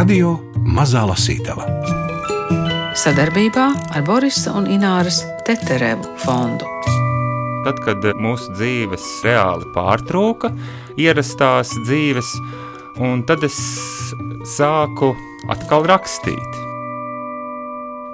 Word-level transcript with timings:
Radio 0.00 0.30
Mazā 0.64 1.02
Lasītava 1.04 1.66
sadarbībā 2.96 3.64
ar 3.92 4.04
Borisa 4.06 4.54
un 4.56 4.64
Ināras 4.72 5.18
Teterevu 5.44 6.14
fondu. 6.22 6.64
Tad, 7.66 7.82
kad 7.84 8.06
mūsu 8.16 8.54
dzīves 8.54 9.04
reāli 9.26 9.68
pārtrauka, 9.74 10.54
ierastās 10.96 11.74
dzīves, 11.84 12.32
un 12.96 13.26
tad 13.28 13.44
es 13.44 13.60
sāku 14.54 15.12
atkal 15.52 15.84
rakstīt. 15.92 16.69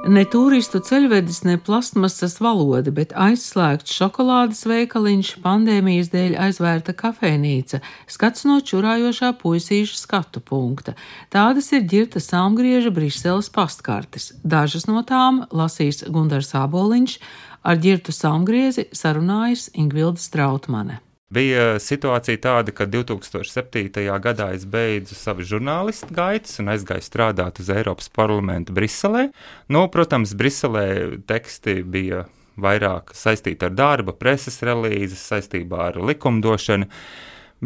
Ne 0.07 0.23
turistu 0.31 0.79
ceļvedis, 0.87 1.41
ne 1.43 1.57
plastmasas 1.59 2.37
valoda, 2.39 2.93
bet 2.95 3.11
aizslēgts 3.19 3.91
šokolādes 3.97 4.61
veikaliņš, 4.71 5.31
pandēmijas 5.43 6.13
dēļ 6.13 6.37
aizvērta 6.45 6.95
kafejnīca, 6.95 7.81
skats 8.07 8.47
no 8.47 8.61
čurājošā 8.63 9.33
puisīša 9.41 9.99
skatu 9.99 10.43
punkta. 10.47 10.95
Tādas 11.35 11.73
ir 11.75 11.89
ģirta 11.91 12.23
salmgrieža 12.23 12.93
Briseles 12.95 13.51
pastkartes. 13.51 14.31
Dažas 14.47 14.87
no 14.87 15.03
tām 15.03 15.43
lasīs 15.51 16.05
Gundars 16.07 16.55
Āboliņš, 16.55 17.19
ar 17.67 17.83
ģirtu 17.83 18.15
salmgriezi 18.15 18.87
sarunājas 18.95 19.73
Ingvilda 19.75 20.23
Strautmane. 20.23 21.01
Bija 21.27 21.81
situācija 21.83 22.39
tāda, 22.39 22.71
ka 22.71 22.85
2007. 22.87 24.05
gadā 24.23 24.53
es 24.55 24.63
beidzu 24.71 25.17
savu 25.19 25.43
žurnālistu 25.43 26.15
gaitas 26.15 26.61
un 26.63 26.71
aizgāju 26.71 27.03
strādāt 27.03 27.59
uz 27.59 27.71
Eiropas 27.75 28.07
parlamentu 28.15 28.71
Briselē. 28.77 29.25
Nu, 29.67 29.89
protams, 29.91 30.37
Briselē 30.39 31.19
teksti 31.27 31.81
bija 31.83 32.29
vairāk 32.63 33.11
saistīti 33.11 33.67
ar 33.67 33.75
darba, 33.75 34.15
preses 34.15 34.61
relīzes, 34.63 35.27
saistībā 35.33 35.89
ar 35.89 35.99
likumdošanu. 35.99 36.87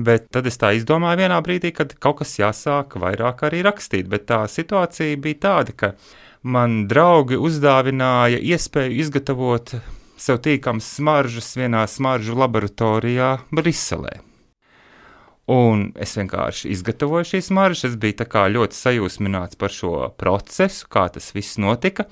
Bet 0.08 0.30
tad 0.32 0.48
es 0.48 0.56
tā 0.56 0.72
izdomāju 0.78 1.20
vienā 1.20 1.36
brīdī, 1.44 1.74
kad 1.76 1.92
kaut 2.00 2.22
kas 2.22 2.38
jāsāk 2.40 2.96
vairāk 2.96 3.44
arī 3.44 3.60
rakstīt. 3.66 4.08
Bet 4.08 4.24
tā 4.30 4.40
situācija 4.48 5.20
bija 5.20 5.42
tāda, 5.44 5.76
ka 5.76 5.94
man 6.48 6.86
draugi 6.88 7.36
uzdāvināja 7.36 8.40
iespēju 8.40 9.02
izgatavot 9.04 9.76
sev 10.20 10.40
tīkams 10.44 10.88
smaržas 10.98 11.54
vienā 11.56 11.86
smaržu 11.88 12.36
laboratorijā 12.38 13.36
Briselē. 13.54 14.20
Un 15.50 15.88
es 15.98 16.12
vienkārši 16.14 16.70
izgatavoju 16.70 17.26
šīs 17.32 17.48
smaržas, 17.50 17.88
es 17.88 17.96
biju 17.98 18.26
ļoti 18.54 18.76
sajūsmināts 18.76 19.58
par 19.58 19.72
šo 19.74 19.94
procesu, 20.20 20.86
kā 20.86 21.08
tas 21.10 21.32
viss 21.34 21.58
notika. 21.58 22.06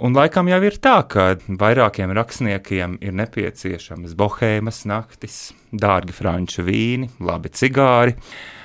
Un 0.00 0.14
laikam 0.16 0.48
jau 0.48 0.60
ir 0.64 0.78
tā, 0.80 1.00
ka 1.04 1.34
vairākiem 1.60 2.12
rakstniekiem 2.16 3.00
ir 3.04 3.16
nepieciešamas 3.18 4.14
bohēmas 4.16 4.84
naktis, 4.88 5.50
dārgi 5.72 6.14
franču 6.16 6.64
vīni, 6.64 7.10
labi 7.20 7.50
cigāri, 7.52 8.14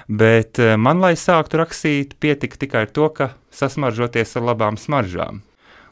bet 0.08 0.62
eh, 0.64 0.78
man, 0.78 1.02
lai 1.04 1.16
sāktu 1.20 1.60
rakstīt, 1.60 2.16
pietika 2.23 2.62
tikai 2.62 2.86
ar 2.86 2.94
to, 2.95 3.10
ka 3.10 3.34
sasmaržoties 3.52 4.38
ar 4.38 4.48
labām 4.54 4.80
smaržām 4.80 5.42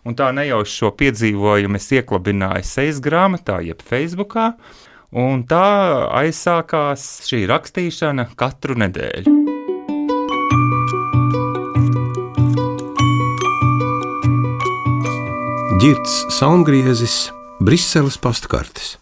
un 0.06 0.16
tā 0.16 0.32
nejauši 0.36 0.80
šo 0.80 0.92
piedzīvojumu 1.00 1.80
es 1.80 1.92
ieklabināju 1.96 2.68
sejas 2.68 3.00
grāmatā, 3.04 3.60
jeb 3.64 3.84
Facebookā, 3.84 4.54
un 5.14 5.44
tā 5.48 5.66
aizsākās 6.24 7.24
šī 7.28 7.46
rakstīšana 7.52 8.32
katru 8.40 8.78
nedēļu. 8.84 9.40
Girts 15.84 16.22
Saungriezis, 16.32 17.34
Briseles 17.60 18.16
pastkartes. 18.16 18.94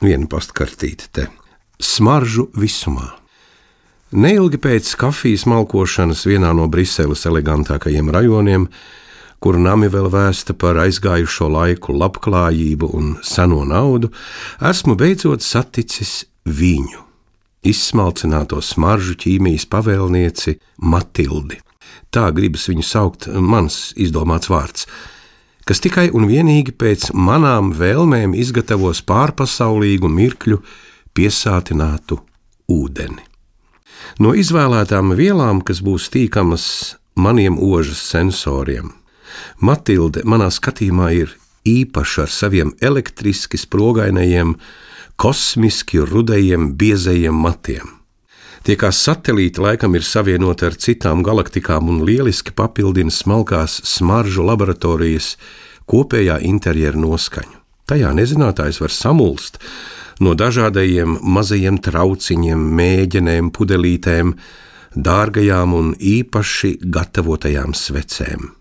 Viena 0.00 0.24
pastkartīte 0.30 1.08
te- 1.12 1.26
smaržu 1.92 2.46
visumā. 2.56 3.10
Neilgi 4.12 4.56
pēc 4.56 4.94
kafijas 4.96 5.44
malkošanas 5.44 6.24
vienā 6.24 6.54
no 6.56 6.64
Briseles 6.68 7.26
elegantākajiem 7.28 8.08
rajoniem 8.08 8.68
kur 9.42 9.58
nami 9.60 9.88
vēl 9.92 10.08
vēsta 10.12 10.54
par 10.58 10.80
aizgājušo 10.82 11.48
laiku 11.52 11.94
labklājību 11.94 12.90
un 12.98 13.12
seno 13.22 13.62
naudu, 13.68 14.10
esmu 14.70 14.96
beidzot 14.98 15.44
saticis 15.44 16.24
viņu, 16.48 17.04
izsmalcināto 17.66 18.60
smaržu 18.64 19.16
ķīmijas 19.22 19.68
pavēlnieci 19.70 20.58
Matildi. 20.82 21.60
Tā 22.10 22.30
gribas 22.32 22.66
viņu 22.70 22.84
saukt, 22.86 23.28
mans 23.28 23.92
izdomāts 24.00 24.48
vārds, 24.50 24.86
kas 25.68 25.82
tikai 25.84 26.08
un 26.16 26.24
vienīgi 26.30 26.72
pēc 26.72 27.10
manām 27.12 27.74
vēlmēm 27.76 28.32
izgatavos 28.38 29.02
pārpasaulīgu 29.04 30.08
mirkļu 30.08 30.62
piesātinātu 31.12 32.20
ūdeni. 32.72 33.24
No 34.22 34.32
izvēlētām 34.32 35.12
vielām, 35.18 35.60
kas 35.60 35.82
būs 35.84 36.08
tīkamas 36.14 36.64
maniem 37.18 37.58
ožas 37.60 38.00
sensoriem, 38.08 38.94
Matilde 39.60 40.24
manā 40.24 40.50
skatījumā 40.54 41.12
ir 41.16 41.36
īpaša 41.68 42.26
ar 42.26 42.32
saviem 42.32 42.72
elektriski 42.80 43.60
sprogainajiem, 43.60 44.56
kosmiski 45.18 46.02
rudajiem, 46.04 46.74
biezajiem 46.78 47.34
matiem. 47.34 47.94
Tie 48.66 48.74
kā 48.76 48.90
satelīti 48.92 49.62
laikam 49.62 49.94
ir 49.96 50.04
savienoti 50.04 50.66
ar 50.66 50.74
citām 50.76 51.22
galaktikām 51.26 51.88
un 51.88 52.02
lieliski 52.06 52.52
papildina 52.52 53.12
smalkās 53.14 53.78
smaržu 53.86 54.44
laboratorijas 54.44 55.36
kopējā 55.88 56.40
interjera 56.44 56.98
noskaņu. 56.98 57.56
Tajā 57.88 58.10
nezinātājs 58.12 58.82
var 58.82 58.92
samulst 58.92 59.56
no 60.20 60.34
dažādajiem 60.36 61.16
mazajiem 61.22 61.78
trauciņiem, 61.80 62.68
mēģinēm, 62.82 63.48
pudelītēm, 63.56 64.34
dārgajām 65.08 65.74
un 65.78 65.92
īpaši 65.96 66.74
gatavotajām 66.82 67.72
svecēm. 67.72 68.57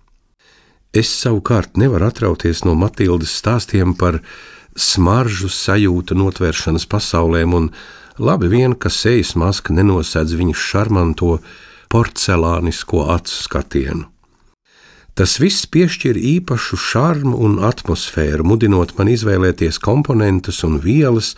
Es 0.98 1.10
savukārt 1.14 1.76
nevaru 1.78 2.08
atrauties 2.08 2.64
no 2.66 2.74
Matildes 2.74 3.36
stāstiem 3.38 3.92
par 4.00 4.16
smaržu 4.74 5.50
sajūtu 5.54 6.16
notvēršanas 6.18 6.88
pasaulēm, 6.90 7.54
un 7.54 7.68
labi 8.18 8.50
vien, 8.50 8.74
ka 8.74 8.90
sejas 8.90 9.36
maska 9.38 9.76
nenosedz 9.78 10.34
viņas 10.40 10.64
šarmanto 10.72 11.36
porcelānisko 11.94 13.04
acu 13.14 13.36
skatienu. 13.44 14.08
Tas 15.18 15.38
viss 15.42 15.70
piešķir 15.70 16.18
īpašu 16.18 16.78
šarmu 16.82 17.38
un 17.46 17.58
atmosfēru, 17.66 18.46
mudinot 18.46 18.96
man 18.98 19.14
izvēlēties 19.14 19.82
komponentus 19.82 20.64
un 20.66 20.82
vielas, 20.82 21.36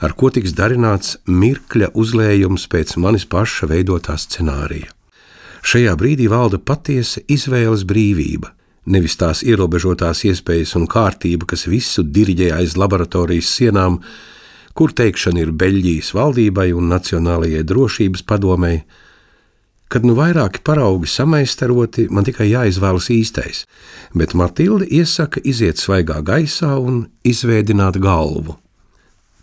ar 0.00 0.16
ko 0.16 0.32
tiks 0.32 0.56
darināts 0.56 1.18
mirkļa 1.28 1.92
uzlējums 1.92 2.68
pēc 2.72 2.96
manis 3.00 3.28
paša 3.28 3.68
veidotā 3.68 4.16
scenārija. 4.20 4.92
Šajā 5.64 5.96
brīdī 6.00 6.28
valda 6.28 6.60
patiesa 6.60 7.24
izvēles 7.28 7.84
brīvība 7.88 8.52
nevis 8.86 9.16
tās 9.20 9.42
ierobežotās 9.46 10.24
iespējas 10.28 10.74
un 10.78 10.86
kārtība, 10.90 11.48
kas 11.48 11.66
visu 11.70 12.04
diriģē 12.04 12.50
aiz 12.58 12.76
laboratorijas 12.80 13.50
sienām, 13.58 14.00
kur 14.74 14.92
teikšana 14.92 15.44
ir 15.44 15.54
Beļģijas 15.54 16.12
valdībai 16.16 16.72
un 16.76 16.90
Nacionālajai 16.92 17.64
drošības 17.64 18.24
padomei. 18.28 18.82
Kad 19.88 20.06
nu 20.08 20.16
vairāki 20.18 20.62
paraugi 20.64 21.08
samaistaroti, 21.10 22.08
man 22.10 22.26
tikai 22.26 22.48
jāizvēlas 22.50 23.10
īstais, 23.14 23.62
bet 24.16 24.34
Matilde 24.34 24.88
iesaka 24.88 25.42
iziet 25.44 25.78
svaigā 25.78 26.18
gaisā 26.24 26.74
un 26.80 27.04
izveidināt 27.22 28.00
galvu. 28.02 28.58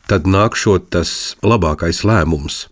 Tad 0.09 0.27
nākšot 0.27 0.89
tas 0.91 1.11
labākais 1.45 2.01
lēmums. 2.03 2.65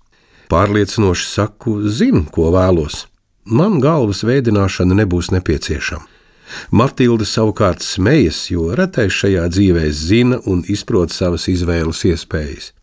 Pārliecinoši 0.50 1.28
saku, 1.30 1.78
zinu, 1.88 2.26
ko 2.34 2.50
vēlos. 2.52 3.06
Man 3.46 3.78
galvas 3.80 4.26
veidināšana 4.28 4.98
nebūs 4.98 5.30
nepieciešama. 5.32 6.09
Matilde 6.72 7.28
savukārt 7.30 7.84
smejas, 7.86 8.48
jo 8.52 8.72
retais 8.78 9.14
šajā 9.14 9.48
dzīvē 9.54 9.86
zina 9.94 10.42
un 10.50 10.64
izprot 10.68 11.14
savas 11.14 11.48
izvēles 11.52 12.04
iespējas. 12.10 12.74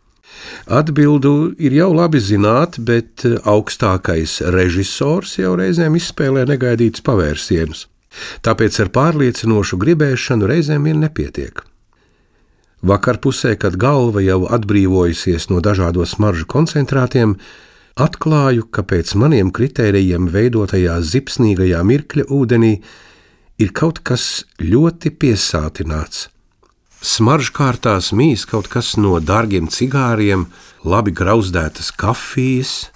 Atbildu 0.67 1.55
ir 1.59 1.75
jau 1.75 1.93
labi 1.95 2.21
zināt, 2.23 2.79
bet 2.79 3.25
augstākais 3.47 4.41
režisors 4.55 5.37
jau 5.41 5.55
reizēm 5.59 5.97
izspēlē 5.99 6.45
negaidītus 6.49 7.05
pavērsienus, 7.07 7.87
tāpēc 8.47 8.81
ar 8.85 8.93
pārliecinošu 8.95 9.79
gribēšanu 9.83 10.51
reizēm 10.51 10.87
vien 10.87 11.03
nepietiek. 11.03 11.65
Vakar 12.87 13.19
pusē, 13.19 13.57
kad 13.59 13.79
galva 13.81 14.21
jau 14.23 14.45
atbrīvojusies 14.53 15.49
no 15.51 15.62
dažādo 15.65 16.05
smaržu 16.07 16.47
koncentrātiem, 16.47 17.35
atklāju, 17.97 18.67
ka 18.71 18.85
pēc 18.85 19.15
maniem 19.17 19.51
kritērijiem 19.51 20.29
veidotajā 20.31 21.01
zipsnīgajā 21.01 21.81
mirkļa 21.83 22.27
ūdenī 22.37 22.75
ir 23.58 23.73
kaut 23.73 24.03
kas 24.05 24.44
ļoti 24.61 25.12
piesātināts. 25.20 26.29
Smaržkārtās 27.06 28.11
mīs 28.17 28.47
kaut 28.49 28.69
kas 28.73 28.94
no 28.99 29.19
dārgiem 29.20 29.69
cigāriem, 29.70 30.47
labi 30.85 31.12
grauzdētas 31.14 31.93
kafijas, 31.93 32.88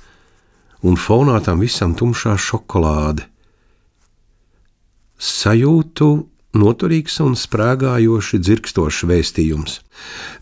un 0.82 0.96
fonā 0.96 1.38
tam 1.44 1.60
visam 1.60 1.94
tumšā 1.94 2.36
šokolāde. 2.40 3.26
Sajūtu 5.20 6.08
noturīgs 6.56 7.20
un 7.22 7.36
sprāgājoši 7.38 8.40
dzirkstošs 8.40 9.04
vēstījums. 9.10 9.78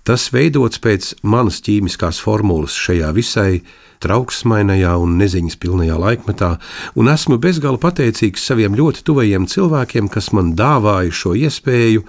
Tas 0.06 0.28
veidots 0.32 0.80
pēc 0.80 1.10
manas 1.22 1.58
ķīmiskās 1.66 2.22
formulas 2.22 2.78
šajā 2.78 3.10
visai 3.16 3.52
trauksmainajā 4.04 4.94
un 5.02 5.16
neziņas 5.20 5.58
pilnajā 5.62 5.98
laikmetā, 6.00 6.54
un 6.98 7.10
esmu 7.12 7.38
bezgala 7.42 7.80
pateicīgs 7.82 8.46
saviem 8.50 8.76
ļoti 8.78 9.04
tuvajiem 9.06 9.48
cilvēkiem, 9.50 10.10
kas 10.12 10.32
man 10.36 10.54
dāvāja 10.58 11.14
šo 11.14 11.34
iespēju 11.38 12.04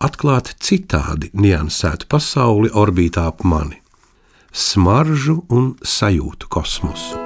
atklāt 0.00 0.54
citādi 0.64 1.30
niansētu 1.36 2.08
pasauli 2.10 2.72
orbītā 2.72 3.26
ap 3.30 3.44
mani, 3.44 3.80
smaržu 4.52 5.42
un 5.52 5.74
sajūtu 5.84 6.50
kosmosu. 6.50 7.20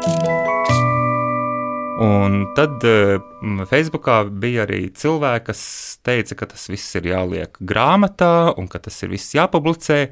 Un 1.95 2.41
tad 2.57 2.83
um, 2.83 3.61
Facebookā 3.71 4.25
bija 4.27 4.65
arī 4.65 4.89
cilvēki, 4.99 5.45
kas 5.47 5.61
teica, 6.03 6.35
ka 6.41 6.49
tas 6.51 6.67
viss 6.67 6.97
ir 6.99 7.07
jāliek 7.13 7.55
grāmatā 7.63 8.51
un 8.59 8.67
ka 8.71 8.81
tas 8.83 8.99
ir 9.07 9.13
viss 9.15 9.37
jāpublicē. 9.37 10.09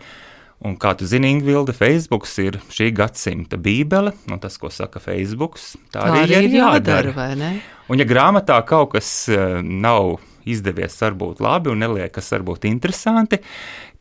Un 0.62 0.76
kā 0.79 0.93
tu 0.94 1.06
zini, 1.11 1.32
Ingūna, 1.35 1.75
Facebook 1.75 2.29
ir 2.38 2.61
šī 2.70 2.93
gadsimta 2.94 3.59
bībele, 3.59 4.12
un 4.31 4.38
tas, 4.43 4.59
ko 4.62 4.70
saka 4.70 5.03
Facebook, 5.03 5.59
tā, 5.91 6.05
tā 6.05 6.09
arī, 6.23 6.37
arī 6.38 6.50
ir 6.53 6.59
jādara. 6.61 7.14
jādara 7.17 7.55
un, 7.88 7.99
ja 7.99 8.06
grāmatā 8.06 8.61
kaut 8.67 8.93
kas 8.94 9.09
uh, 9.32 9.59
nav 9.62 10.20
izdevies, 10.49 10.99
varbūt 11.03 11.43
labi 11.43 11.73
un 11.73 11.82
neliekas, 11.82 12.31
varbūt 12.35 12.67
interesanti, 12.70 13.38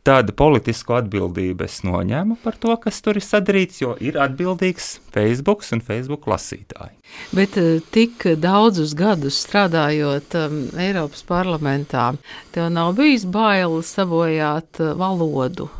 tādu 0.06 0.34
politisku 0.34 0.96
atbildību 0.98 1.66
es 1.66 1.80
noņēmu 1.86 2.38
par 2.42 2.56
to, 2.62 2.74
kas 2.82 2.98
tur 3.04 3.18
ir 3.18 3.26
sadarīts, 3.26 3.82
jo 3.82 3.94
ir 4.02 4.18
atbildīgs 4.22 4.96
Facebook 5.14 5.62
un 5.74 5.82
Facebook 5.84 6.26
lasītāji. 6.30 6.96
Bet 7.34 7.58
eh, 7.60 7.78
tik 7.94 8.26
daudzus 8.42 8.96
gadus 8.98 9.38
strādājot 9.44 10.38
um, 10.40 10.58
Eiropas 10.78 11.22
parlamentā, 11.28 12.12
tev 12.54 12.72
nav 12.74 12.96
bijis 12.98 13.26
bail 13.26 13.78
sabojāt 13.86 14.82
uh, 14.82 14.96
valodu. 14.98 15.70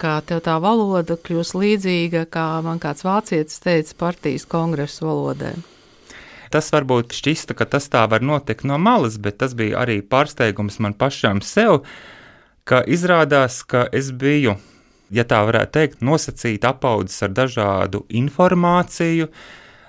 Kā 0.00 0.14
tev 0.24 0.40
tā 0.46 0.54
valoda 0.64 1.18
kļūs 1.20 1.50
līdzīga, 1.52 2.24
kā 2.32 2.46
man 2.64 2.78
kāds 2.80 3.04
vācietis 3.04 3.60
teica, 3.60 3.92
partijas 4.00 4.46
kongresa 4.48 5.04
valodai. 5.04 5.52
Tas 6.50 6.72
varbūt 6.72 7.12
šķista, 7.14 7.54
ka 7.54 7.66
tas 7.68 7.86
tā 7.92 8.06
var 8.10 8.24
notikt 8.24 8.64
no 8.66 8.78
malas, 8.80 9.20
bet 9.22 9.36
tas 9.42 9.52
bija 9.54 9.82
arī 9.84 10.00
pārsteigums 10.00 10.80
man 10.82 10.96
pašam 10.98 11.42
sev, 11.44 11.84
ka 12.64 12.80
izrādās, 12.88 13.60
ka 13.62 13.84
es 13.92 14.08
biju, 14.10 14.56
ja 15.14 15.26
tā 15.28 15.44
varētu 15.46 15.76
teikt, 15.76 16.02
nosacīta 16.02 16.72
apaudzis 16.72 17.22
ar 17.26 17.36
dažādu 17.36 18.02
informāciju, 18.08 19.28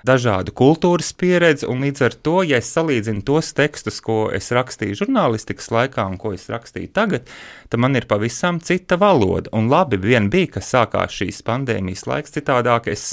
dažādu 0.06 0.54
kultūras 0.56 1.12
pieredzi, 1.18 1.66
un 1.70 1.84
līdz 1.86 2.04
ar 2.06 2.16
to, 2.26 2.36
ja 2.46 2.60
es 2.62 2.70
salīdzinu 2.74 3.24
tos 3.26 3.52
tekstus, 3.56 4.00
ko 4.04 4.26
es 4.34 4.50
rakstīju 4.54 5.02
žurnālistikas 5.02 5.70
laikā 5.74 6.06
un 6.10 6.18
ko 6.20 6.34
es 6.36 6.48
rakstīju 6.52 6.92
tagad, 6.94 7.28
tad 7.70 7.82
man 7.82 7.98
ir 7.98 8.08
pavisam 8.10 8.60
cita 8.60 8.98
valoda. 9.00 9.52
Un 9.56 9.70
labi 9.72 10.00
vien 10.02 10.30
bija, 10.32 10.56
ka 10.56 10.64
sākās 10.64 11.14
šīs 11.20 11.42
pandēmijas 11.46 12.06
laiks, 12.10 12.34
citādāk 12.34 12.90
es 12.92 13.04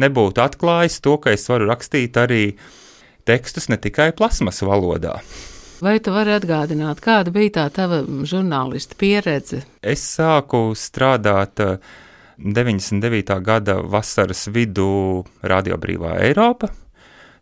nebūtu 0.00 0.42
atklājis 0.44 1.00
to, 1.04 1.18
ka 1.22 1.34
es 1.34 1.48
varu 1.50 1.68
rakstīt 1.70 2.16
arī 2.20 2.44
tekstus 3.26 3.70
ne 3.72 3.78
tikai 3.80 4.12
plasmas 4.16 4.62
valodā. 4.64 5.18
Vai 5.84 5.98
tu 6.00 6.14
vari 6.14 6.32
atgādināt, 6.32 7.02
kāda 7.02 7.32
bija 7.34 7.56
tā 7.58 7.64
tava 7.74 7.98
žurnālista 8.06 8.96
pieredze? 8.96 9.64
Es 9.82 10.04
sāku 10.14 10.70
strādāt 10.78 11.60
99. 12.38 13.30
Eh, 13.30 13.40
gada 13.40 13.78
vasaras 13.82 14.48
vidū 14.48 15.24
Radio 15.42 15.76
Brīvā 15.76 16.16
Eiropa. 16.24 16.70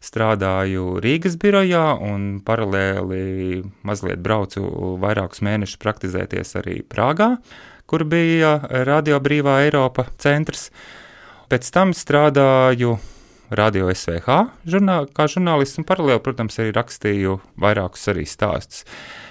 Strādāju 0.02 0.98
Rīgas 1.02 1.36
birojā 1.38 1.94
un 2.02 2.40
paralēli 2.42 3.62
mazliet 3.86 4.18
braucu 4.18 4.64
vairākus 4.98 5.44
mēnešus 5.46 5.78
praktizēties 5.78 6.56
arī 6.58 6.80
Prāgā, 6.82 7.36
kur 7.86 8.02
bija 8.04 8.56
Radio 8.88 9.20
Brīvā 9.22 9.60
Eiropa 9.68 10.08
centrs. 10.18 10.70
Pēc 11.48 11.70
tam 11.70 11.94
strādāju 11.94 12.96
Radio 13.52 13.90
SVH 13.92 14.64
žurnā, 14.66 15.02
kā 15.12 15.28
žurnālists, 15.28 15.78
un 15.78 15.86
paralēli, 15.86 16.22
protams, 16.24 16.56
arī 16.58 16.72
rakstīju 16.72 17.36
vairākus 17.60 18.08
arī 18.08 18.24
stāstus. 18.26 18.86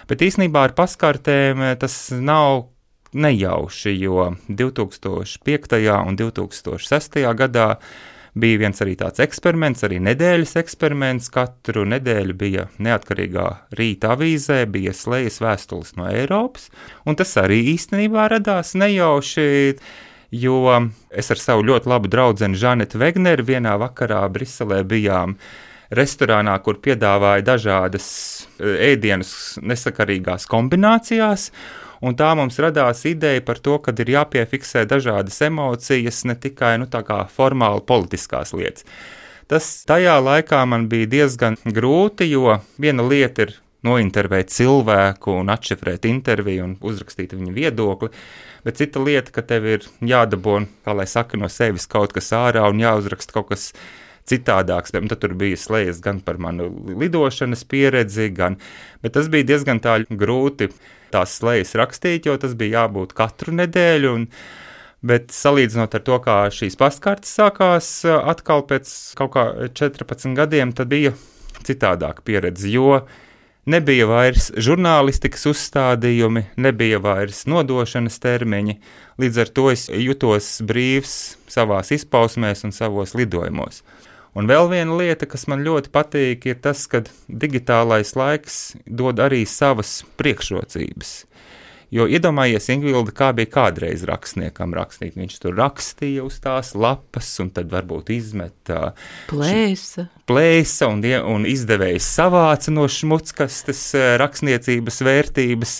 Bet 0.08 0.22
īsnībā 0.22 0.70
ar 0.70 0.76
paskārtēm 0.78 1.66
eh, 1.66 1.76
tas 1.82 1.96
nav 2.16 2.70
nejauši, 3.14 3.94
jo 4.00 4.32
2005. 4.48 5.78
un 6.08 6.18
2006. 6.20 7.20
gadā 7.38 7.68
bija 8.34 8.62
viens 8.62 8.80
arī 8.84 8.96
tāds 9.00 9.20
eksperiments, 9.24 9.84
arī 9.84 10.00
nedēļas 10.04 10.56
eksperiments. 10.62 11.32
Katru 11.34 11.84
nedēļu 11.92 12.38
bija 12.38 12.68
neatkarīgā 12.80 13.48
rīta 13.80 14.14
avīzē, 14.16 14.64
bija 14.72 14.94
slēdzas 14.96 15.42
vēstules 15.44 15.98
no 16.00 16.08
Eiropas, 16.12 16.70
un 17.06 17.20
tas 17.20 17.36
arī 17.42 17.60
īstenībā 17.74 18.30
radās 18.32 18.76
nejauši 18.80 19.76
jo 20.32 20.64
es 21.12 21.32
ar 21.32 21.40
savu 21.40 21.66
ļoti 21.68 21.92
labu 21.92 22.10
draugu 22.12 22.56
Žanetu 22.56 23.00
Vegneru 23.02 23.44
vienā 23.44 23.76
vakarā 23.80 24.24
Briselē 24.32 24.82
bijām 24.88 25.36
restorānā, 25.92 26.56
kur 26.64 26.80
piedāvāja 26.80 27.44
dažādas 27.44 28.08
e, 28.58 28.94
ēdienas 28.94 29.60
nesakarīgās 29.60 30.48
kombinācijās. 30.48 31.50
Un 32.02 32.16
tā 32.18 32.32
mums 32.38 32.58
radās 32.62 33.04
ideja 33.06 33.44
par 33.46 33.60
to, 33.62 33.78
ka 33.78 33.94
ir 34.02 34.10
jāpiefiksē 34.16 34.88
dažādas 34.90 35.38
emocijas, 35.46 36.24
ne 36.26 36.36
tikai 36.36 36.78
nu, 36.82 36.88
formāli 37.36 37.84
politiskās 37.86 38.56
lietas. 38.58 38.88
Tas 39.52 39.68
tajā 39.86 40.16
laikā 40.24 40.64
man 40.66 40.88
bija 40.90 41.10
diezgan 41.12 41.58
grūti, 41.66 42.30
jo 42.32 42.58
viena 42.80 43.04
lieta 43.04 43.46
ir 43.46 43.58
nointervēt 43.86 44.54
cilvēku 44.54 45.34
un 45.42 45.50
atšifrēt 45.52 46.06
interviju 46.10 46.68
un 46.68 46.76
uzrakstīt 46.82 47.34
viņa 47.36 47.54
viedokli. 47.54 48.12
Bet 48.66 48.78
cita 48.78 49.02
lieta, 49.02 49.34
ka 49.34 49.42
tev 49.46 49.66
ir 49.66 49.88
jādabū, 50.06 50.60
kā 50.86 50.96
lai 50.96 51.08
saka, 51.10 51.38
no 51.38 51.50
sevis 51.50 51.90
kaut 51.90 52.14
kas 52.14 52.30
ārā 52.38 52.68
un 52.70 52.82
jāuzraksta 52.82 53.36
kaut 53.38 53.50
kas 53.52 53.72
citādāks. 54.32 54.96
Un 54.98 55.12
tad 55.12 55.22
tur 55.24 55.36
bija 55.38 55.60
slēdzas 55.60 56.02
gan 56.04 56.24
par 56.26 56.40
manu 56.42 56.70
lidošanas 57.02 57.64
pieredzi, 57.70 58.32
gan, 58.36 58.58
bet 59.04 59.16
tas 59.18 59.30
bija 59.32 59.52
diezgan 59.54 59.84
grūti 60.10 60.72
tās 61.12 61.38
slēdzas 61.40 61.78
rakstīt, 61.82 62.28
jo 62.28 62.38
tas 62.40 62.56
bija 62.58 62.86
jābūt 62.86 63.16
katru 63.18 63.56
nedēļu. 63.62 64.18
Un, 64.20 64.30
Bet 65.02 65.32
salīdzinot 65.34 65.96
ar 65.98 66.02
to, 66.06 66.18
kā 66.22 66.34
šīs 66.54 66.76
pastkartes 66.78 67.32
sākās 67.34 67.88
atkal 68.06 68.62
pēc 68.70 68.92
kaut 69.18 69.32
kā 69.34 69.46
14 69.74 70.36
gadiem, 70.38 70.76
tad 70.78 70.92
bija 70.92 71.16
citādāka 71.66 72.22
pieredze. 72.22 72.70
Jo 72.70 73.00
Nebija 73.70 74.08
vairs 74.10 74.48
žurnālistikas 74.58 75.44
uzstādījumi, 75.52 76.48
nebija 76.58 76.98
vairs 76.98 77.44
nodošanas 77.46 78.16
termiņi, 78.24 78.74
līdz 79.22 79.38
ar 79.44 79.52
to 79.54 79.68
es 79.70 79.84
jutos 79.94 80.48
brīvs 80.66 81.12
savā 81.52 81.84
izpausmēs 81.86 82.66
un 82.66 82.74
savos 82.74 83.14
lidojumos. 83.14 83.84
Un 84.38 84.48
vēl 84.48 84.70
viena 84.72 84.96
lieta, 84.96 85.28
kas 85.28 85.44
man 85.52 85.66
ļoti 85.66 85.92
patīk, 85.92 86.46
ir 86.48 86.62
tas, 86.64 86.86
ka 86.88 87.04
digitālais 87.28 88.16
laiks 88.16 88.62
dod 88.88 89.20
arī 89.20 89.44
savas 89.50 90.02
priekšrocības. 90.20 91.18
Jo 91.92 92.06
iedomājies, 92.08 92.70
Ingūna, 92.72 93.12
kā 93.12 93.34
bija 93.36 93.50
kādreiz 93.52 94.06
rakstniekam 94.08 94.72
rakstīt. 94.78 95.18
Viņš 95.20 95.42
tur 95.44 95.58
rakstīja 95.60 96.24
uz 96.24 96.38
tās 96.40 96.72
lapas, 96.72 97.28
un 97.44 97.50
tad 97.52 97.68
varbūt 97.74 98.14
izmeta 98.16 98.94
plēsa. 99.28 100.06
Plēsa, 100.32 100.88
un, 100.88 101.04
un 101.34 101.48
izdevējs 101.52 102.08
savāca 102.16 102.72
no 102.72 102.88
šmuckastes 102.88 103.84
rakstniecības 104.24 105.04
vērtības, 105.04 105.74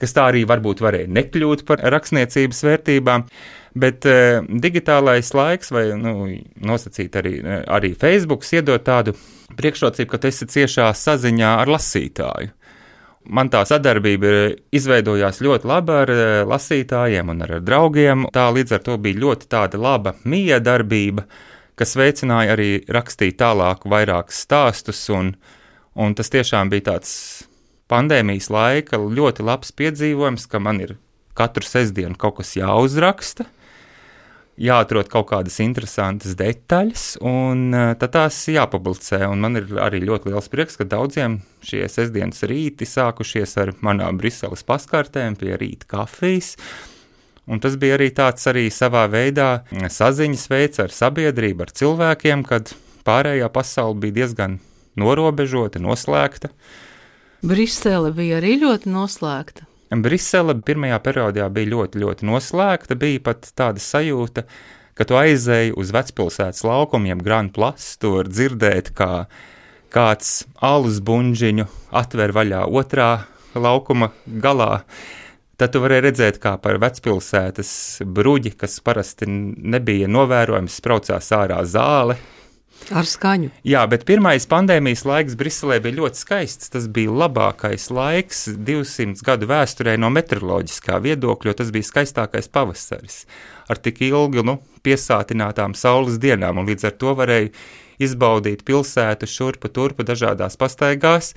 kas 0.00 0.16
tā 0.16 0.30
arī 0.32 0.46
varbūt 0.48 0.80
varēja 0.80 1.12
nekļūt 1.20 1.66
par 1.68 1.84
rakstniecības 1.98 2.64
vērtībām. 2.70 3.28
Bet 3.72 4.04
uh, 4.04 4.42
digitālais 4.44 5.30
laiks, 5.32 5.70
vai 5.72 5.86
nu, 5.96 6.26
nosacīt 6.60 7.14
arī, 7.16 7.38
arī 7.64 7.94
Facebook, 7.96 8.44
iedod 8.52 8.84
tādu 8.84 9.14
priekšrocību, 9.56 10.10
ka 10.10 10.20
tu 10.20 10.28
esi 10.28 10.48
ciešā 10.56 10.90
saziņā 10.96 11.54
ar 11.62 11.72
lasītāju 11.72 12.52
man 13.30 13.50
tā 13.52 13.62
sadarbība 13.68 14.32
izveidojās 14.74 15.40
ļoti 15.44 15.68
labi 15.68 15.94
ar 15.94 16.12
lasītājiem 16.48 17.32
un 17.32 17.44
ar 17.46 17.54
draugiem. 17.62 18.26
Tā 18.34 18.48
līdz 18.54 18.76
ar 18.76 18.84
to 18.86 18.98
bija 19.02 19.20
ļoti 19.22 19.78
laba 19.78 20.14
miedarbība, 20.24 21.26
kas 21.78 21.96
veicināja 21.98 22.56
arī 22.56 22.70
rakstīt 22.88 23.38
tālāk 23.40 23.86
vairākus 23.88 24.42
stāstus. 24.46 25.04
Un, 25.12 25.34
un 25.94 26.14
tas 26.18 26.30
tiešām 26.32 26.72
bija 26.72 26.92
tāds 26.92 27.14
pandēmijas 27.92 28.50
laika 28.50 28.98
ļoti 28.98 29.46
labs 29.46 29.72
piedzīvojums, 29.76 30.46
ka 30.48 30.58
man 30.62 30.80
ir 30.80 30.96
katru 31.38 31.64
sestdienu 31.64 32.18
kaut 32.18 32.40
kas 32.40 32.56
jāuzraksta 32.58 33.46
jāatrod 34.60 35.08
kaut 35.12 35.30
kādas 35.30 35.56
interesantas 35.64 36.36
detaļas, 36.38 37.06
un 37.24 37.72
uh, 37.72 37.92
tad 37.98 38.14
tās 38.16 38.38
jāpublicē. 38.52 39.22
Un 39.30 39.42
man 39.44 39.60
ir 39.60 39.70
arī 39.80 40.02
ļoti 40.04 40.32
liels 40.32 40.50
prieks, 40.52 40.78
ka 40.80 40.88
daudziem 40.88 41.40
šie 41.64 41.86
sestdienas 41.88 42.44
rīti 42.48 42.88
sākušies 42.88 43.56
ar 43.62 43.74
manām 43.84 44.20
Briseles 44.20 44.64
paskārtēm 44.68 45.38
pie 45.40 45.56
rīta 45.56 45.88
kafijas. 45.96 46.56
Un 47.50 47.58
tas 47.58 47.74
bija 47.80 47.96
arī 47.96 48.12
tāds 48.14 48.44
arī 48.46 48.68
savā 48.70 49.08
veidā 49.10 49.64
saziņas 49.72 50.44
veids 50.52 50.82
ar 50.82 50.92
sabiedrību, 50.94 51.66
ar 51.66 51.72
cilvēkiem, 51.74 52.44
kad 52.46 52.70
pārējā 53.06 53.48
pasaule 53.50 53.98
bija 54.04 54.20
diezgan 54.20 54.60
norobežota, 55.00 55.82
noslēgta. 55.82 56.52
Brisele 57.42 58.12
bija 58.14 58.38
arī 58.38 58.60
ļoti 58.62 58.92
noslēgta. 58.92 59.66
Brisele 60.00 60.54
pirmajā 60.64 60.98
periodā 61.04 61.48
bija 61.52 61.68
ļoti, 61.74 62.00
ļoti 62.00 62.28
noslēgta. 62.28 62.96
Bija 62.96 63.20
pat 63.28 63.50
tāda 63.58 63.82
sajūta, 63.82 64.46
ka 64.96 65.04
tu 65.08 65.18
aizēji 65.20 65.74
uz 65.76 65.92
vecpilsētas 65.92 66.64
laukumiem, 66.64 67.20
Grand 67.20 67.52
Place, 67.52 67.98
tur 68.00 68.30
dzirdēt, 68.30 68.94
kā 68.96 69.26
kāds 69.92 70.46
alus 70.64 71.02
buļģiņu 71.04 71.66
atver 72.00 72.32
vaļā 72.32 72.64
otrā 72.72 73.10
laukuma 73.52 74.12
galā. 74.24 74.84
Tad 75.60 75.74
tu 75.74 75.82
varēji 75.84 76.06
redzēt, 76.06 76.38
kā 76.42 76.56
par 76.58 76.80
vecpilsētas 76.80 78.02
bruģi, 78.08 78.54
kas 78.58 78.80
parasti 78.80 79.28
nebija 79.28 80.08
novērojams, 80.08 80.78
spraucās 80.80 81.28
ārā 81.36 81.60
zāle, 81.68 82.16
Ar 82.90 83.06
skaņu. 83.06 83.50
Jā, 83.68 83.82
bet 83.90 84.06
pirmais 84.08 84.46
pandēmijas 84.50 85.04
laiks 85.06 85.36
Briselē 85.38 85.78
bija 85.84 86.00
ļoti 86.00 86.22
skaists. 86.22 86.72
Tas 86.72 86.88
bija 86.90 87.12
labākais 87.22 87.86
laiks 87.94 88.46
200 88.56 89.22
gadu 89.26 89.48
vēsturē 89.50 89.94
no 90.00 90.10
meteoroloģiskā 90.14 90.98
viedokļa, 91.04 91.52
jo 91.52 91.58
tas 91.60 91.72
bija 91.74 91.88
skaistākais 91.88 92.50
pavasaris. 92.52 93.22
Ar 93.70 93.80
tik 93.82 94.02
ilgu 94.08 94.44
nu, 94.46 94.58
piesātinātām 94.82 95.76
saules 95.78 96.18
dienām, 96.22 96.58
un 96.58 96.68
līdz 96.70 96.90
ar 96.90 96.98
to 96.98 97.14
varēja 97.18 97.52
izbaudīt 98.02 98.66
pilsētu 98.66 99.28
šurpu 99.30 99.70
turpu 99.70 100.06
dažādās 100.08 100.58
pastaigās. 100.60 101.34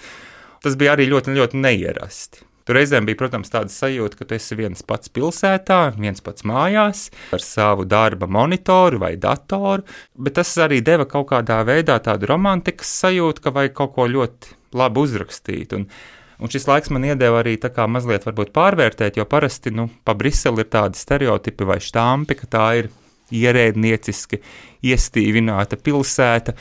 Tas 0.65 0.79
bija 0.79 0.95
arī 0.95 1.09
ļoti, 1.11 1.35
ļoti 1.35 1.61
neierasti. 1.61 2.44
Tur 2.65 2.79
reizēm 2.79 3.05
bija, 3.05 3.19
protams, 3.19 3.51
tāda 3.53 3.69
sajūta, 3.69 4.17
ka 4.17 4.25
tu 4.25 4.35
esi 4.39 4.57
viens 4.57 4.81
pats 4.89 5.11
pilsētā, 5.13 5.79
viens 6.01 6.23
pats 6.25 6.45
mājās, 6.49 7.07
ar 7.35 7.43
savu 7.45 7.85
darba 7.85 8.25
monitoru 8.25 8.97
vai 9.03 9.13
datoru, 9.21 9.85
bet 10.17 10.39
tas 10.39 10.55
arī 10.65 10.81
deva 10.85 11.05
kaut 11.09 11.29
kādā 11.29 11.59
veidā 11.67 11.99
tādu 12.01 12.31
romantikas 12.33 12.89
sajūtu, 13.03 13.45
ka 13.45 13.53
vajag 13.53 13.77
kaut 13.77 13.93
ko 13.97 14.09
ļoti 14.09 14.57
labi 14.81 15.05
uzrakstīt. 15.05 15.77
Un, 15.77 15.89
Un 16.35 16.51
šis 16.51 16.65
laiks 16.67 16.91
man 16.91 17.05
iedeva 17.07 17.39
arī 17.39 17.53
tā 17.55 17.69
kā 17.71 17.85
mazliet 17.87 18.25
pārvērtēt, 18.27 19.15
jo 19.15 19.23
parasti 19.23 19.71
nu, 19.71 19.85
pa 20.03 20.11
Briseli 20.19 20.65
ir 20.65 20.67
tādi 20.67 20.99
stereotipi 20.99 21.63
vai 21.63 21.77
štāmpi, 21.79 22.35
ka 22.35 22.49
tā 22.51 22.65
ir 22.81 22.89
ierēdnieciski 23.31 24.41
iestīvināta 24.83 25.79
pilsēta. 25.79 26.55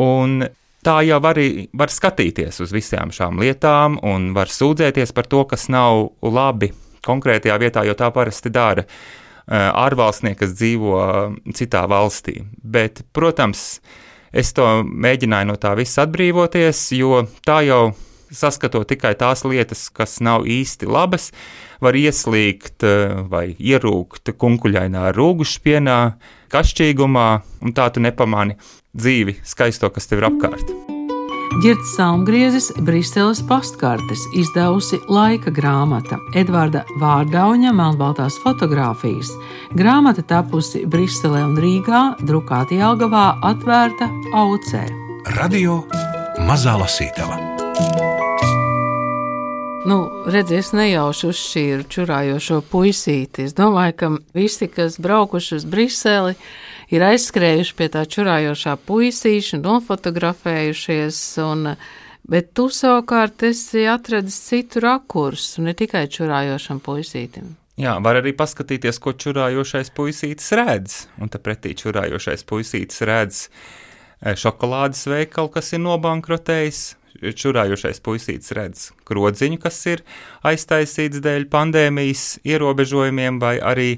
Un 0.00 0.46
tā 0.86 0.98
jau 1.06 1.18
arī 1.30 1.48
var 1.78 1.92
skatīties 1.92 2.60
uz 2.64 2.74
visām 2.74 3.12
šām 3.14 3.40
lietām 3.42 3.98
un 4.06 4.32
var 4.36 4.50
sūdzēties 4.50 5.14
par 5.14 5.28
to, 5.30 5.44
kas 5.50 5.68
nav 5.72 6.08
labi 6.22 6.72
konkrētajā 7.06 7.58
vietā, 7.58 7.84
jo 7.86 7.96
tā 7.98 8.10
parasti 8.14 8.52
dara 8.52 8.86
ārvalstnieki, 9.52 10.38
kas 10.38 10.54
dzīvo 10.54 11.02
citā 11.56 11.82
valstī. 11.90 12.42
Bet, 12.62 13.02
protams, 13.14 13.80
es 14.32 14.52
to 14.54 14.68
mēģināju 14.86 15.50
no 15.50 15.58
tā 15.60 15.74
visa 15.78 16.06
atbrīvoties, 16.06 16.84
jo 16.98 17.24
tā 17.46 17.60
jau 17.66 17.82
saskatot 18.32 18.86
tikai 18.88 19.12
tās 19.18 19.44
lietas, 19.44 19.88
kas 19.92 20.20
nav 20.24 20.46
īsti 20.48 20.88
labas, 20.88 21.30
var 21.82 21.98
ieslīgt 21.98 22.86
vai 23.28 23.50
ierūkt 23.58 24.32
kunkuļainā 24.38 25.10
rūgušpienā, 25.16 25.98
kašķīgumā, 26.52 27.26
un 27.66 27.74
tā 27.76 27.90
tu 27.92 28.00
nepamani 28.04 28.56
dzīvi, 28.96 29.38
skaisto, 29.44 29.90
kas 29.92 30.08
tev 30.08 30.22
ir 30.22 30.28
apkārt. 30.30 30.72
Girts 31.60 31.90
Salmgriezis 31.98 32.70
Briseles 32.80 33.42
pastkartes 33.44 34.22
izdevusi 34.40 34.96
laika 35.12 35.52
grāmata 35.52 36.16
Edvarda 36.36 36.80
Vārdauņa 37.00 37.74
melnbaltās 37.76 38.38
fotogrāfijas. 38.40 39.34
Grāmata 39.76 40.24
tapusi 40.24 40.86
Briselē 40.88 41.44
un 41.50 41.58
Rīgā, 41.60 42.02
drukāta 42.24 42.80
Jelgavā, 42.80 43.26
atvērta 43.52 44.08
Aucē. 44.32 44.86
Radio 45.36 45.82
Mazā 46.48 46.78
Lasītava. 46.80 47.36
Nu, 49.84 49.98
redziet, 50.30 50.62
es 50.62 50.72
nejauši 50.72 51.28
uzšķīru 51.28 51.88
čurājošo 51.90 52.62
puisīti. 52.72 53.48
Es 53.48 53.56
domāju, 53.58 53.96
ka 53.98 54.12
visi, 54.32 54.70
kas 54.72 54.96
braukuši 55.02 55.56
uz 55.58 55.64
Briseli, 55.68 56.36
ir 56.38 56.71
aizskrējuši 57.00 57.74
pie 57.78 57.88
tā 57.88 58.02
čurājošā 58.04 58.76
puisīša, 58.84 59.62
nofotografējušies. 59.64 61.20
Un, 61.40 61.70
bet 62.28 62.52
tu 62.52 62.68
savukārt 62.68 63.46
esi 63.48 63.86
atradis 63.88 64.36
citu 64.50 64.82
rakursu, 64.84 65.64
ne 65.64 65.72
tikai 65.78 66.04
čurājošam 66.12 66.84
puisītim. 66.84 67.54
Jā, 67.80 67.94
var 68.04 68.18
arī 68.20 68.34
paskatīties, 68.36 68.98
ko 69.00 69.14
čurājošais 69.16 69.88
puisītis 69.96 70.52
redz. 70.58 71.06
Un 71.16 71.32
te 71.32 71.40
pretī 71.40 71.72
čurājošais 71.80 72.44
puisītis 72.44 73.00
redz 73.08 73.46
e, 73.48 74.34
šokolādes 74.36 75.06
veikalu, 75.08 75.48
kas 75.54 75.72
ir 75.72 75.80
nobankrotējis. 75.86 76.82
Čurājošais 77.22 78.00
puisītis 78.02 78.52
redz 78.56 78.84
krodziņu, 79.06 79.58
kas 79.62 79.78
ir 79.88 80.00
aiztaisīts 80.48 81.20
dēļ 81.22 81.44
pandēmijas 81.52 82.40
ierobežojumiem, 82.48 83.38
vai 83.40 83.56
arī 83.62 83.90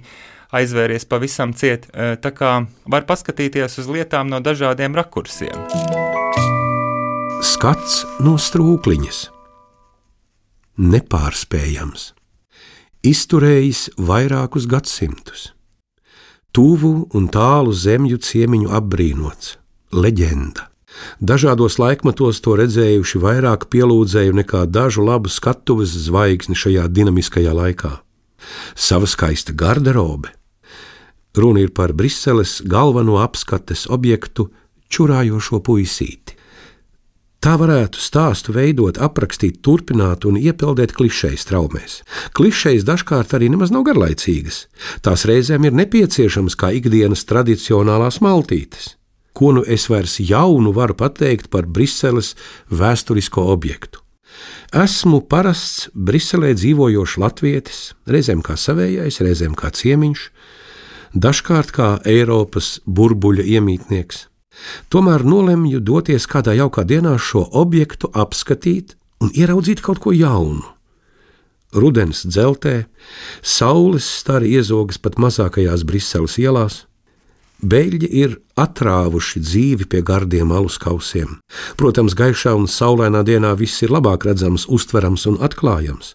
aizvēries 0.54 1.06
pavisam 1.10 1.54
ciet. 1.56 1.88
Eh, 1.92 2.16
tā 2.16 2.32
kā 2.34 2.66
var 2.86 3.06
paskatīties 3.08 3.78
uz 3.82 3.90
lietām 3.90 4.30
no 4.30 4.40
dažādiem 4.40 4.94
rakursiem. 4.94 5.56
Skats 7.44 8.04
no 8.24 8.38
strūkliņas. 8.40 9.28
Nepārspējams. 10.80 12.12
Izturējis 13.04 13.90
vairākus 14.00 14.66
gadsimtus. 14.66 15.50
Tuvu 16.54 17.08
un 17.12 17.26
tālu 17.28 17.74
zemju 17.74 18.16
ciemiņu 18.22 18.70
apbrīnots, 18.78 19.56
leģenda. 19.92 20.70
Dažādos 21.20 21.76
laikmatos 21.82 22.40
to 22.44 22.54
redzējuši 22.58 23.20
vairāk 23.22 23.66
pielūdzēju 23.72 24.36
nekā 24.40 24.64
dažu 24.70 25.04
labu 25.04 25.28
skatuves 25.28 25.94
zvaigzni 26.06 26.56
šajā 26.58 26.86
dinamiskajā 26.88 27.54
laikā. 27.54 27.92
Sava 28.74 29.08
skaista 29.10 29.52
garderobe, 29.52 30.30
Runa 31.36 31.64
ir 31.64 31.72
par 31.74 31.92
Briseles 31.92 32.60
galveno 32.64 33.18
apskates 33.22 33.88
objektu 33.90 34.48
čurājošo 34.90 35.60
puisīti. 35.66 36.36
Tā 37.44 37.58
varētu 37.60 38.00
stāstu 38.00 38.54
veidot, 38.56 38.96
aprakstīt, 39.04 39.58
turpināt 39.60 40.24
un 40.24 40.38
iepeldēt 40.40 40.94
klišejas 40.96 41.44
traumēs. 41.50 41.98
Klišejas 42.32 42.86
dažkārt 42.88 43.34
arī 43.36 43.50
nemaz 43.52 43.74
nav 43.74 43.84
garlaicīgas. 43.84 44.62
Tās 45.04 45.26
reizēm 45.28 45.66
ir 45.68 45.76
nepieciešamas 45.76 46.56
kā 46.56 46.70
ikdienas 46.78 47.26
tradicionālās 47.28 48.22
maltītes. 48.24 48.94
Ko 49.36 49.50
nu 49.52 49.64
es 49.66 49.90
vairs 49.92 50.16
jaunu 50.22 50.72
varu 50.72 50.96
pateikt 50.96 51.50
par 51.52 51.68
Briseles 51.68 52.32
vēsturisko 52.72 53.44
objektu? 53.52 54.00
Esmu 54.74 55.20
parasts 55.28 55.90
Briselē 55.92 56.54
dzīvojošs 56.56 57.18
latvietis, 57.20 57.82
reizēm 58.08 58.40
kā 58.46 58.56
savējais, 58.58 59.20
reizēm 59.20 59.52
kā 59.58 59.68
ciemiņš, 59.74 60.24
dažkārt 61.14 61.72
kā 61.74 61.88
Eiropas 62.04 62.78
burbuļa 62.86 63.46
iemītnieks. 63.56 64.26
Tomēr 64.90 65.24
nolemju 65.26 65.80
doties 65.82 66.26
kādā 66.30 66.54
jaukā 66.58 66.84
dienā 66.86 67.16
šo 67.18 67.42
objektu 67.52 68.10
apskatīt 68.14 68.94
un 69.22 69.32
ieraudzīt 69.34 69.82
kaut 69.82 70.02
ko 70.02 70.14
jaunu. 70.14 70.62
Rudens 71.74 72.22
dzeltē, 72.22 72.84
saules 73.42 74.06
stari 74.20 74.52
iezogas 74.54 75.00
pat 75.02 75.18
mazākajās 75.18 75.82
Briseles 75.86 76.36
ielās. 76.38 76.84
Beļģi 77.64 78.10
ir 78.20 78.36
atrāvuši 78.60 79.40
dzīvi 79.42 79.88
pie 79.90 80.02
gardiem 80.06 80.52
alus 80.54 80.76
kausiem. 80.78 81.40
Protams, 81.80 82.14
gaišā 82.14 82.52
un 82.54 82.68
saulainā 82.70 83.24
dienā 83.26 83.54
viss 83.58 83.82
ir 83.82 83.94
labāk 83.94 84.26
redzams, 84.28 84.68
uztverams 84.68 85.26
un 85.30 85.40
atklājams. 85.42 86.14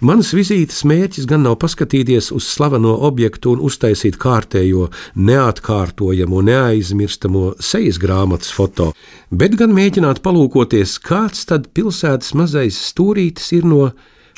Manas 0.00 0.32
vizītes 0.34 0.82
mērķis 0.88 1.26
gan 1.30 1.44
nav 1.44 1.58
paskatīties 1.62 2.30
uz 2.36 2.46
slaveno 2.48 2.94
objektu 3.08 3.54
un 3.54 3.64
uztaisīt 3.66 4.18
kārtējo, 4.20 4.88
neatkārtojamo, 5.16 6.42
neaizmirstamo 6.48 7.44
sejas 7.62 8.00
grāmatas 8.02 8.52
foto, 8.56 8.90
bet 9.30 9.58
gan 9.60 9.74
mēģināt 9.76 10.22
palūkoties, 10.24 10.96
kāds 11.04 11.44
tad 11.50 11.70
pilsētas 11.76 12.34
mazais 12.38 12.80
stūrītis 12.90 13.52
ir 13.58 13.68
no 13.68 13.90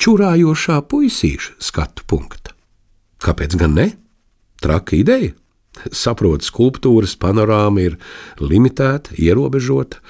čurājošā 0.03 0.81
puisīša 0.91 1.55
skatu 1.63 2.05
punkta. 2.09 2.53
Kāpēc 3.23 3.55
gan 3.59 3.79
ne? 3.79 3.87
Traka 4.63 4.99
ideja! 4.99 5.33
Saprotu, 5.89 6.45
skulptūras 6.45 7.15
panorāma 7.17 7.81
ir 7.81 7.95
limitēta, 8.37 9.15
ierobežota. 9.17 10.03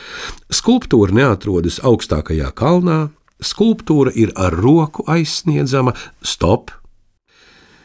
Skulptūra 0.52 1.16
neatrodas 1.16 1.80
augstākajā 1.88 2.50
kalnā, 2.58 2.98
skulptūra 3.44 4.14
ir 4.16 4.34
ar 4.36 4.56
roku 4.56 5.06
aizsniedzama 5.08 5.94
stop. 6.22 6.72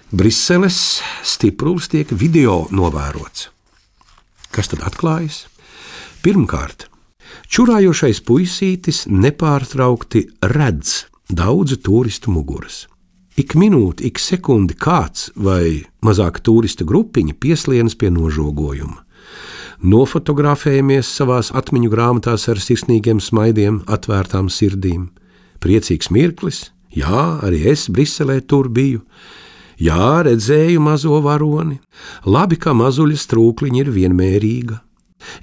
Briseles 0.08 1.02
stiprulis 1.20 1.90
tiek 1.92 2.08
video 2.16 2.62
novērots. 2.72 3.50
Kas 4.54 4.70
tad 4.72 4.80
atklājas? 4.88 5.42
Pirmkārt, 6.24 6.86
čurājošais 7.52 8.22
puisītis 8.24 9.04
nepārtraukti 9.12 10.24
redz 10.48 11.04
daudzu 11.28 11.76
turistu 11.84 12.32
muguras. 12.32 12.86
Ik 13.38 13.52
minūti, 13.54 14.08
ik 14.08 14.18
sekundi 14.18 14.74
kāds 14.74 15.28
vai 15.36 15.84
mazāka 16.02 16.40
turista 16.42 16.88
grupiņa 16.88 17.36
pieslienas 17.38 17.94
pie 17.94 18.08
nožogojuma. 18.10 19.04
Nofotografējamies 19.78 21.12
savās 21.20 21.52
atmiņu 21.54 21.92
grāmatās 21.92 22.48
ar 22.50 22.58
sirsnīgiem 22.58 23.20
smaidiem, 23.22 23.84
atvērtām 23.86 24.48
sirdīm 24.50 25.06
Priecīgs 25.62 26.12
mirklis, 26.14 26.68
jā, 26.94 27.40
arī 27.44 27.64
es 27.72 27.88
Briselē 27.90 28.40
tur 28.46 28.68
biju. 28.70 29.02
Jā, 29.78 30.24
redzēju 30.26 30.82
mazo 30.82 31.20
varoni. 31.22 31.78
Labi, 32.26 32.58
ka 32.58 32.74
mazuļas 32.74 33.28
trūkliņa 33.30 33.82
ir 33.84 33.90
vienmērīga. 33.94 34.78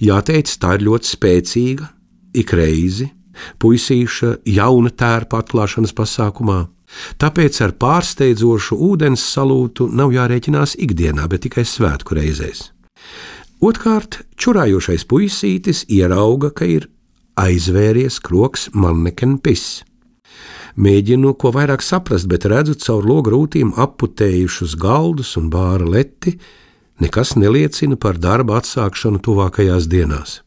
Jāteic, 0.04 0.52
tā 0.60 0.76
ir 0.76 0.86
ļoti 0.88 1.12
spēcīga, 1.12 1.88
ik 2.36 2.52
reizi, 2.56 3.10
puisīša 3.60 4.40
jauna 4.48 4.92
tērpa 4.92 5.40
atklāšanas 5.44 5.96
pasākumā. 5.96 6.66
Tāpēc 7.20 7.60
ar 7.66 7.74
pārsteidzošu 7.80 8.78
ūdens 8.90 9.24
salūtu 9.34 9.88
nav 9.92 10.14
jārēķinās 10.16 10.78
ikdienā, 10.84 11.28
bet 11.32 11.46
tikai 11.48 11.66
svētku 11.68 12.16
reizēs. 12.20 12.70
Otkārt, 13.64 14.22
čurājošais 14.40 15.08
puisītis 15.10 15.86
ierauga, 15.92 16.52
ka 16.52 16.68
ir 16.70 16.90
aizvēries 17.40 18.20
kroks 18.24 18.70
manneken 18.76 19.40
piss. 19.44 19.84
Mēģinu 20.76 21.34
ko 21.40 21.54
vairāk 21.56 21.84
saprast, 21.86 22.28
bet 22.28 22.48
redzu 22.52 22.76
caur 22.84 23.06
logu 23.08 23.32
rūtīm 23.32 23.74
aputējušus 23.80 24.76
galdus 24.80 25.36
un 25.40 25.48
bāra 25.54 25.88
leti, 25.88 26.36
nekas 27.00 27.36
neliecina 27.40 27.96
par 27.96 28.20
darba 28.20 28.60
atsākšanu 28.60 29.22
tuvākajās 29.24 29.88
dienās. 29.92 30.42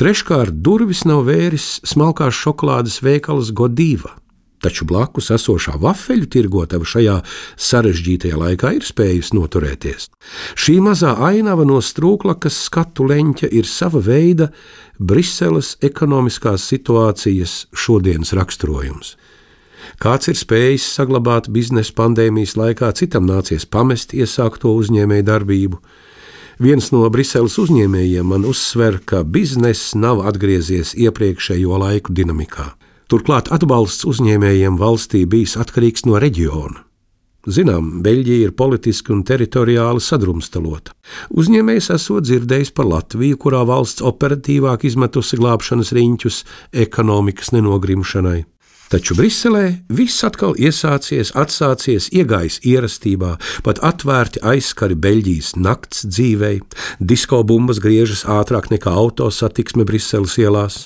Treškārt, 0.00 0.62
durvis 0.64 1.04
nav 1.04 1.26
vēris 1.28 1.82
smalkās 1.84 2.38
šokolādes 2.38 3.02
veikals 3.04 3.52
Godīva 3.52 4.16
taču 4.62 4.86
blakus 4.88 5.30
esošā 5.34 5.76
vafeļu 5.80 6.28
tirgotava 6.32 6.86
šajā 6.88 7.18
sarežģītajā 7.68 8.38
laikā 8.38 8.74
ir 8.78 8.86
spējusi 8.86 9.36
noturēties. 9.38 10.08
Šī 10.58 10.78
mazā 10.84 11.14
ainava 11.28 11.66
no 11.68 11.80
strūklakas 11.84 12.58
skatu 12.66 13.06
leņķa 13.08 13.52
ir 13.54 13.68
sava 13.70 14.02
veida 14.04 14.50
Briseles 14.98 15.76
ekonomiskās 15.84 16.66
situācijas 16.72 17.66
šodienas 17.70 18.34
raksturojums. 18.34 19.14
Kāds 19.98 20.30
ir 20.30 20.36
spējis 20.38 20.84
saglabāt 20.94 21.48
biznesa 21.50 21.90
pandēmijas 21.98 22.52
laikā, 22.54 22.92
citam 22.94 23.24
nācies 23.26 23.64
pamest 23.66 24.12
iesākto 24.14 24.70
uzņēmēju 24.78 25.24
darbību. 25.26 25.78
Viens 26.62 26.92
no 26.94 27.00
Briseles 27.10 27.56
uzņēmējiem 27.58 28.28
man 28.30 28.46
uzsver, 28.46 29.00
ka 29.02 29.24
bizness 29.26 29.96
nav 29.98 30.22
atgriezies 30.30 30.92
iepriekšējo 30.94 31.80
laiku 31.82 32.14
dinamikā. 32.14 32.68
Turklāt 33.10 33.50
atbalsts 33.54 34.06
uzņēmējiem 34.06 34.76
valstī 34.78 35.24
bijis 35.26 35.56
atkarīgs 35.58 36.06
no 36.06 36.20
reģiona. 36.22 36.84
Zinām, 37.48 38.02
Beļģija 38.04 38.48
ir 38.50 38.52
politiski 38.54 39.14
un 39.14 39.24
teritoriāli 39.26 40.02
sadrumstalota. 40.04 40.92
Uzņēmējs 41.32 41.90
esot 41.94 42.26
dzirdējis 42.28 42.70
par 42.76 42.86
Latviju, 42.90 43.38
kurā 43.40 43.64
valsts 43.66 44.04
operatīvāk 44.04 44.84
izmetusi 44.86 45.38
glābšanas 45.40 45.90
riņķus 45.96 46.40
ekonomikas 46.86 47.54
nenogrimšanai. 47.56 48.42
Taču 48.88 49.12
Briselē 49.18 49.82
viss 49.92 50.24
atkal 50.24 50.54
iesācies, 50.56 51.34
atsācies, 51.36 52.06
iegājis 52.08 52.56
ierastībā, 52.64 53.34
pat 53.60 53.82
atvērti 53.84 54.40
aizskari 54.40 54.96
Beļģijas 54.96 55.50
nakts 55.60 56.06
dzīvei, 56.08 56.62
disko 56.96 57.42
bumbas 57.44 57.82
griežas 57.84 58.24
ātrāk 58.24 58.70
nekā 58.72 58.94
autosatiksme 59.02 59.84
Briseles 59.84 60.38
ielās. 60.40 60.78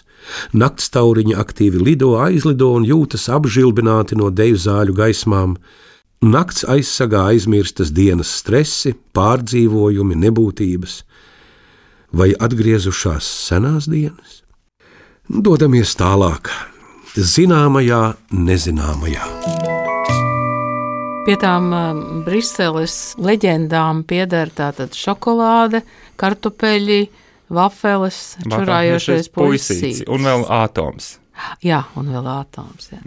Naktstauriņi 0.50 1.38
aktīvi 1.38 1.78
lido, 1.78 2.16
aizlido 2.18 2.72
un 2.74 2.82
jūtas 2.86 3.28
apžilbināti 3.30 4.18
no 4.18 4.32
deju 4.34 4.58
zāļu 4.66 4.98
gaismām. 4.98 5.54
Nakts 6.26 6.66
aizsargā 6.66 7.22
aizmirstas 7.30 7.94
dienas 7.94 8.34
stresi, 8.42 8.96
pārdzīvojumi, 9.14 10.18
nebūtības. 10.26 10.98
Vai 12.18 12.32
atgriezušās 12.34 13.30
senās 13.46 13.86
dienas? 13.90 14.42
Dodamies 15.30 15.94
tālāk, 15.98 16.50
zināmajā, 17.16 18.14
nezināmajā. 18.32 19.26
Pie 21.22 21.34
tām 21.38 21.68
um, 21.70 21.98
Briseles 22.26 23.14
leģendām 23.20 24.02
pieder 24.08 24.50
tātad 24.50 24.96
šokolāde, 24.96 25.82
kartupeļi, 26.18 27.04
vafeles, 27.52 28.38
čurājošais 28.48 29.28
puisīts. 29.34 30.02
Un 30.10 30.24
vēl 30.26 30.46
atoms. 30.50 31.18
Jā, 31.64 31.84
un 32.00 32.08
vēl 32.12 32.26
atoms. 32.32 32.90
Jā. 32.92 33.02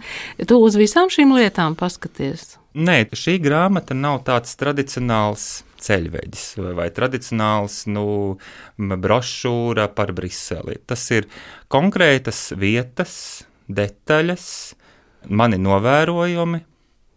Tu 0.48 0.58
uz 0.58 0.78
visām 0.78 1.10
šīm 1.12 1.34
lietām 1.36 1.76
paskaties? 1.78 2.56
Nē, 2.76 3.02
šī 3.16 3.38
grāmata 3.42 3.96
nav 3.96 4.22
tāds 4.26 4.54
tradicionāls 4.60 5.64
ceļveģis 5.82 6.46
vai, 6.60 6.72
vai 6.78 6.86
tradicionāls 6.94 7.82
nu, 7.92 8.06
brošūra 8.78 9.90
par 9.96 10.12
Briseli. 10.16 10.78
Tas 10.88 11.04
ir 11.14 11.28
konkrētas 11.72 12.50
vietas, 12.58 13.45
detaļas, 13.68 14.48
mani 15.28 15.58
novērojumi, 15.62 16.62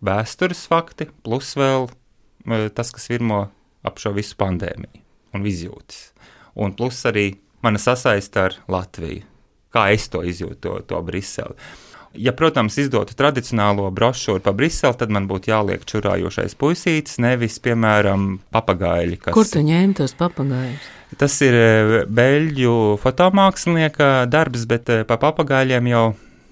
vēstures 0.05 0.65
fakti, 0.71 1.09
plus 1.23 1.55
vēl 1.59 1.89
tas, 2.73 2.93
kas 2.95 3.09
virmo 3.11 3.45
ap 3.85 3.99
šo 4.01 4.13
visu 4.15 4.37
pandēmiju 4.39 5.05
un 5.35 5.45
izjūtas 5.45 6.09
un 6.59 6.73
plus 6.73 7.03
arī 7.05 7.33
mana 7.63 7.79
sasaiste 7.79 8.41
ar 8.41 8.57
Latviju. 8.71 9.23
Kā 9.69 9.91
es 9.93 10.07
to 10.09 10.23
izjūtu, 10.25 10.57
to, 10.63 10.75
to 10.89 10.99
Briseli. 11.05 11.53
Ja, 12.17 12.31
protams, 12.33 12.73
izdotu 12.81 13.13
tradicionālo 13.13 13.85
brošūru 13.93 14.41
par 14.41 14.55
Briseli, 14.57 14.97
tad 14.97 15.11
man 15.13 15.27
būtu 15.29 15.51
jāliek 15.51 15.83
čurājošais 15.85 16.55
puisītis, 16.57 17.19
nevis, 17.21 17.59
piemēram, 17.61 18.39
papagaili. 18.49 19.19
Kas... 19.21 19.35
Kur 19.35 19.45
tu 19.45 19.61
ņēmi 19.65 19.99
tos 19.99 20.15
papagailus? 20.17 20.87
Tas 21.21 21.35
ir 21.45 21.53
e, 21.57 22.01
beļģu 22.09 22.73
fotomākslinieka 23.03 24.09
darbs, 24.29 24.65
bet 24.69 24.89
e, 24.89 25.03
par 25.09 25.21
papagaļiem 25.21 25.91
jau 25.91 26.03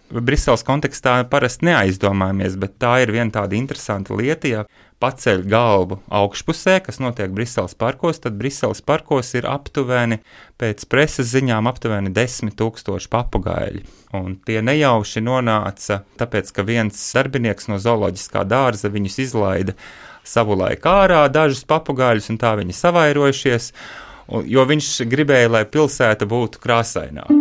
Briseles 0.08 0.64
kontekstā 0.64 1.20
parasti 1.28 1.68
neaizdomājamies, 1.68 2.56
bet 2.60 2.78
tā 2.80 2.98
ir 3.04 3.12
viena 3.16 3.34
tāda 3.42 3.58
interesanta 3.58 4.16
lieta. 4.16 4.48
Ja 4.48 4.68
paceļ 5.02 5.44
galvu 5.50 6.00
augšpusē, 6.10 6.80
kas 6.86 6.98
notiek 7.02 7.32
Briseles 7.34 7.76
parkos, 7.78 8.22
tad 8.24 8.38
Briseles 8.40 8.82
parkos 8.82 9.34
ir 9.38 9.48
aptuveni, 9.50 10.20
pēc 10.58 10.88
preses 10.90 11.30
ziņām, 11.36 11.70
aptuveni 11.70 12.12
10 12.14 12.56
000 12.58 13.12
papagaļi. 13.14 13.84
Un 14.18 14.38
tie 14.48 14.62
nejauši 14.66 15.22
nonāca, 15.26 16.02
tāpēc 16.18 16.52
ka 16.56 16.66
viens 16.66 16.98
darbinieks 17.14 17.70
no 17.70 17.78
zooloģiskā 17.82 18.46
dārza 18.48 18.92
viņus 18.94 19.22
izlaida 19.28 19.78
savulaik 20.28 20.86
ārā, 20.90 21.26
dažus 21.32 21.64
papagaļus, 21.68 22.32
un 22.34 22.42
tā 22.42 22.56
viņi 22.60 22.76
savairojušies, 22.76 23.72
jo 24.50 24.66
viņš 24.72 24.94
gribēja, 25.12 25.54
lai 25.60 25.68
pilsēta 25.70 26.28
būtu 26.28 26.64
krāsaināka. 26.64 27.37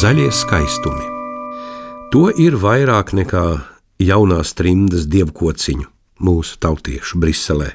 Zaļie 0.00 0.30
skaistumi. 0.32 1.02
To 2.08 2.30
ir 2.32 2.54
vairāk 2.56 3.10
nekā 3.12 3.42
jaunās 4.00 4.54
trimdas 4.56 5.02
dievkociņu 5.12 5.84
mūsu 6.24 6.54
tautiešu 6.62 7.18
Briselē. 7.20 7.66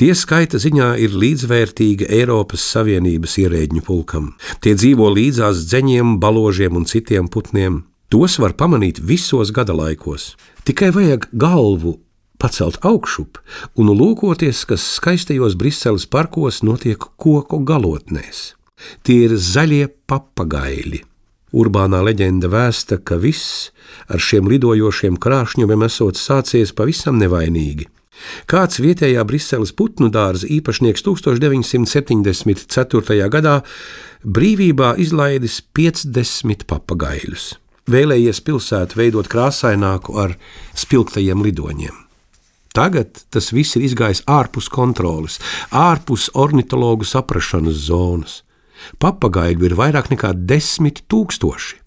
Tie 0.00 0.08
skaita 0.16 0.56
ziņā 0.62 0.86
ir 1.04 1.12
līdzvērtīgi 1.20 2.08
Eiropas 2.16 2.64
Savienības 2.64 3.36
ierēģņu 3.42 3.82
pulkam. 3.84 4.30
Tie 4.64 4.72
dzīvo 4.78 5.10
līdzās 5.18 5.66
dzeņiem, 5.66 6.14
baložiem 6.22 6.78
un 6.80 6.88
citiem 6.88 7.28
putniem. 7.28 7.82
Tos 8.08 8.38
var 8.40 8.56
pamanīt 8.56 9.02
visos 9.04 9.52
gada 9.52 9.76
laikos. 9.76 10.30
Tikai 10.64 10.88
vajag 10.96 11.28
galvu 11.34 11.98
pacelt 12.40 12.80
augšup 12.88 13.42
un 13.76 13.92
lūkoties, 14.00 14.64
kas 14.64 14.88
skaistajos 14.96 15.60
Briseles 15.60 16.08
parkos 16.08 16.62
notiek 16.64 17.04
koku 17.20 17.60
galotnēs. 17.60 18.54
Tie 19.04 19.26
ir 19.28 19.36
zaļie 19.36 19.90
papagaili 20.08 21.04
Urbānā 21.50 21.98
leģenda 22.06 22.46
vēsta, 22.50 23.00
ka 23.02 23.16
viss 23.18 23.70
ar 24.06 24.22
šiem 24.22 24.46
lidojošiem 24.50 25.16
krāšņumiem 25.18 25.82
esot 25.86 26.16
sācies 26.18 26.72
pavisam 26.76 27.18
nevainīgi. 27.18 27.86
Kāds 28.50 28.80
vietējā 28.82 29.24
Briseles 29.26 29.72
putnu 29.74 30.10
dārza 30.12 30.46
īpašnieks 30.46 31.02
1974. 31.06 33.28
gadā 33.32 33.62
brīvībā 34.22 34.94
izlaidis 35.00 35.62
50 35.76 36.64
papagaļus, 36.70 37.54
vēlējies 37.90 38.40
pilsētu 38.46 38.96
veidot 39.00 39.26
krāsaināku 39.32 40.18
ar 40.20 40.30
spilgtajiem 40.76 41.42
lidoņiem. 41.48 41.96
Tagad 42.76 43.08
tas 43.34 43.46
viss 43.50 43.74
ir 43.74 43.82
izgājis 43.88 44.22
ārpus 44.30 44.68
kontroles, 44.70 45.40
ārpus 45.74 46.30
ornitologu 46.38 47.04
saprašanas 47.08 47.88
zonas. 47.88 48.44
Papagaiļu 49.00 49.68
ir 49.68 49.76
vairāk 49.78 50.10
nekā 50.12 50.32
desmit 50.34 51.04
tūkstoši. 51.10 51.78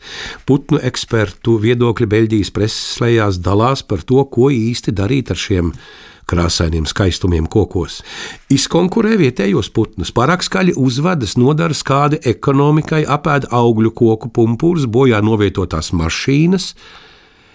Putnu 0.47 0.79
ekspertu 0.83 1.57
viedokļi 1.63 2.09
Beļģijas 2.09 2.53
preses 2.55 2.97
lejās 3.03 3.39
dalās 3.43 3.85
par 3.85 4.03
to, 4.07 4.23
ko 4.25 4.49
īsti 4.53 4.95
darīt 4.95 5.33
ar 5.33 5.39
šiem 5.39 5.73
krāsainiem 6.29 6.87
skaistumiem 6.87 7.47
kokos. 7.51 8.01
Izkonkurē 8.53 9.17
vietējos 9.19 9.69
putnus, 9.75 10.13
pārāk 10.15 10.45
skaļi 10.45 10.77
uzvedas, 10.79 11.35
nodara 11.39 11.75
skādi 11.75 12.21
ekonomikai, 12.33 13.03
apēda 13.03 13.51
augļu 13.51 13.91
koku 13.91 14.31
pumpūrus, 14.33 14.87
bojā 14.87 15.19
novietotās 15.25 15.91
mašīnas. 15.95 16.73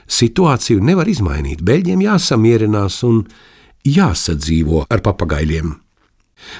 Situāciju 0.09 0.85
nevar 0.85 1.09
izmainīt. 1.09 1.64
Beļģiem 1.64 2.07
jāsamierinās 2.07 3.03
un 3.09 3.24
jāsadzīvo 3.88 4.87
ar 4.88 5.05
papagaļiem. 5.05 5.88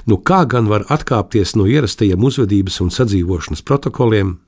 Nu, 0.07 0.19
kā 0.19 0.45
gan 0.51 0.69
var 0.71 0.87
atkāpties 0.93 1.55
no 1.59 1.67
ierastajiem 1.71 2.25
uzvedības 2.25 2.81
un 2.85 2.93
sadzīvošanas 2.95 3.65
protokoliem? 3.67 4.39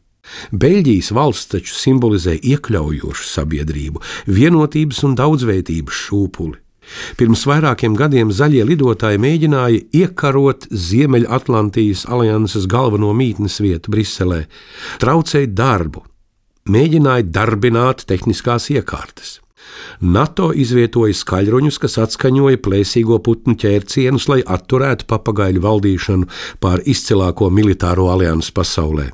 Beļģijas 0.53 1.12
valsts 1.16 1.49
taču 1.55 1.77
simbolizē 1.77 2.37
iekļaujošu 2.37 3.29
sabiedrību, 3.31 4.03
vienotības 4.29 5.05
un 5.09 5.16
daudzveidības 5.19 6.03
šūpuli. 6.07 6.59
Pirms 7.19 7.45
vairākiem 7.47 7.95
gadiem 7.99 8.33
zaļie 8.35 8.64
lidotāji 8.66 9.21
mēģināja 9.23 9.83
iekarot 10.01 10.66
Ziemeļatlantijas 10.71 12.07
alianses 12.11 12.66
galveno 12.71 13.12
mītnes 13.16 13.61
vietu 13.62 13.95
Briselē, 13.95 14.43
traucēja 15.03 15.53
darbu, 15.55 16.03
mēģināja 16.71 17.29
darbināt 17.31 18.05
tehniskās 18.11 18.71
iekārtas. 18.75 19.38
NATO 20.00 20.50
izvietoja 20.56 21.14
skaļruņus, 21.16 21.78
kas 21.83 21.98
atskaņoja 22.06 22.61
plēsīgo 22.64 23.20
putnu 23.24 23.56
ķērcienus, 23.61 24.28
lai 24.33 24.40
atturētu 24.46 25.09
papagaļu 25.11 25.64
valdīšanu 25.64 26.28
pār 26.61 26.85
izcilāko 26.88 27.50
militāro 27.52 28.09
aliansu 28.12 28.54
pasaulē. 28.56 29.11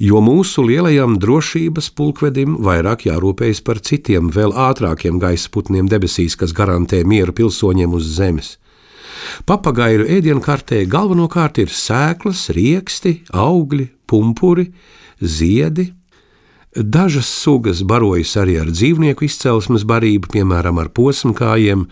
Jo 0.00 0.20
mūsu 0.24 0.62
lielajam 0.66 1.16
drošības 1.20 1.88
pulkvedim 1.96 2.58
vairāk 2.64 3.06
jārūpējas 3.08 3.62
par 3.64 3.80
citiem, 3.84 4.28
vēl 4.32 4.52
ātrākiem 4.52 5.18
gaisa 5.20 5.50
putniem 5.52 5.88
debesīs, 5.88 6.36
kas 6.36 6.54
garantē 6.56 7.02
mieru 7.04 7.34
pilsoņiem 7.36 7.96
uz 7.96 8.08
zemes. 8.18 8.56
Papagaiļu 9.48 10.06
ēdienkartē 10.18 10.82
galvenokārt 10.90 11.60
ir 11.64 11.72
sēklas, 11.72 12.46
rieksti, 12.54 13.22
augļi, 13.32 13.88
pumpuri, 14.06 14.68
ziedi, 15.20 15.90
Dažas 16.76 17.28
sugas 17.32 17.80
barojas 17.82 18.34
arī 18.36 18.58
ar 18.60 18.68
dzīvnieku 18.68 19.24
izcelsmes 19.24 19.86
barību, 19.88 20.28
piemēram, 20.34 20.76
ar 20.82 20.90
posmkājiem, 20.92 21.86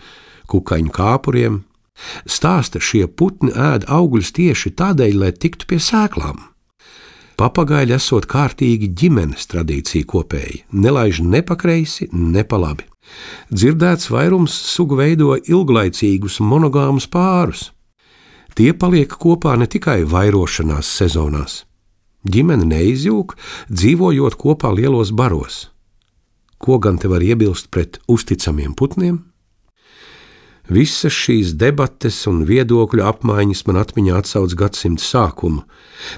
kukaiņu 0.51 0.91
kāpuriem. 0.93 1.63
Stāsta, 2.29 2.77
šie 2.77 3.07
putni 3.07 3.49
ēd 3.49 3.87
augļus 3.89 4.33
tieši 4.35 4.75
tādēļ, 4.77 5.15
lai 5.23 5.31
tiktu 5.33 5.65
pie 5.71 5.79
sēklām. 5.81 6.43
Papagaļi 7.35 7.95
esot 7.97 8.27
kārtīgi 8.31 8.91
ģimenes 8.95 9.49
tradīcija 9.51 10.05
kopēji, 10.07 10.61
nelaiž 10.71 11.23
ne 11.25 11.41
pa 11.41 11.57
kreisi, 11.59 12.07
ne 12.13 12.45
pa 12.47 12.61
labi. 12.61 12.85
Dzirdēts 13.49 14.11
vairums 14.13 14.53
sugu 14.53 14.99
veido 15.01 15.33
ilglaicīgus 15.35 16.39
monogāmus 16.45 17.09
pārus. 17.11 17.71
Tie 18.55 18.71
paliek 18.71 19.11
kopā 19.11 19.57
ne 19.59 19.67
tikai 19.67 20.03
vairošanās 20.07 20.93
sezonās, 21.01 21.63
Ģimene 22.25 22.65
neizjūg, 22.65 23.35
dzīvojot 23.69 24.35
kopā 24.41 24.73
lielos 24.73 25.13
baros. 25.13 25.69
Ko 26.57 26.79
gan 26.81 26.97
te 26.97 27.11
var 27.11 27.21
iebilst 27.21 27.69
pret 27.69 27.99
uzticamiem 28.09 28.73
putniem? 28.73 29.21
Visas 30.65 31.13
šīs 31.13 31.51
debates 31.61 32.23
un 32.25 32.39
viedokļu 32.49 33.03
apmaiņas 33.05 33.61
man 33.67 33.77
atmiņā 33.83 34.15
atsauc 34.17 34.55
gadsimta 34.57 35.03
sākumu, 35.05 35.61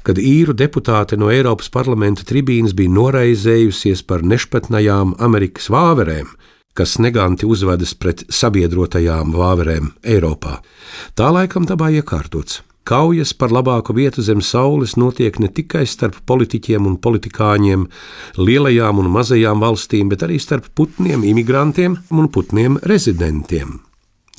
kad 0.08 0.22
īru 0.22 0.56
deputāte 0.56 1.20
no 1.20 1.28
Eiropas 1.34 1.68
parlamenta 1.68 2.24
tribīnas 2.24 2.72
bija 2.78 2.94
noraizējusies 2.96 4.06
par 4.08 4.24
nešpatnajām 4.24 5.18
Amerikas 5.20 5.68
vāverēm, 5.74 6.32
kas 6.78 6.96
neganti 7.04 7.44
uzvedas 7.50 7.92
pret 8.00 8.24
sabiedrotajām 8.32 9.36
vāverēm 9.36 9.92
Eiropā. 10.16 10.62
Tā 11.18 11.28
laikam 11.36 11.68
dabā 11.68 11.92
iekārtots. 12.00 12.62
Kaujas 12.88 13.34
par 13.36 13.52
labāku 13.52 13.92
vietu 13.92 14.24
zem 14.24 14.40
saules 14.40 14.94
notiek 14.96 15.36
ne 15.44 15.50
tikai 15.52 15.84
starp 15.84 16.22
politiķiem 16.30 16.86
un 16.88 16.94
politikāņiem, 17.04 17.84
lielajām 18.40 19.02
un 19.02 19.10
mazajām 19.12 19.60
valstīm, 19.60 20.08
bet 20.08 20.24
arī 20.24 20.38
starp 20.40 20.70
putniem, 20.72 21.26
imigrantiem 21.28 21.98
un 22.16 22.30
putniem 22.32 22.80
rezidentiem. 22.88 23.82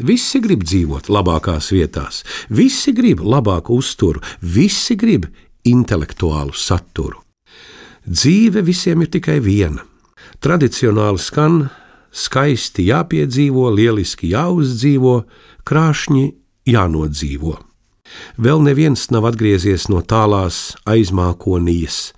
Visi 0.00 0.40
grib 0.40 0.64
dzīvot 0.64 1.10
labākās 1.12 1.68
vietās, 1.74 2.22
visi 2.48 2.96
grib 2.96 3.20
labāku 3.20 3.76
uzturu, 3.82 4.24
visi 4.40 4.96
grib 4.96 5.28
intelektuālu 5.68 6.56
saturu. 6.56 7.20
Dzīve 8.08 8.64
visiem 8.64 9.04
ir 9.04 9.12
tikai 9.12 9.42
viena. 9.44 9.84
Tradicionāli 10.40 11.20
skan, 11.20 11.66
skaisti 12.08 12.88
jāpiedzīvo, 12.88 13.68
lieliski 13.76 14.32
jāuzdzīvo, 14.32 15.18
krāšņi 15.68 16.28
jānodzīvo. 16.72 17.67
Vēl 18.38 18.62
neviens 18.64 19.08
nav 19.10 19.26
atgriezies 19.30 19.88
no 19.92 20.02
tālās 20.02 20.76
aizmākonijas 20.88 22.12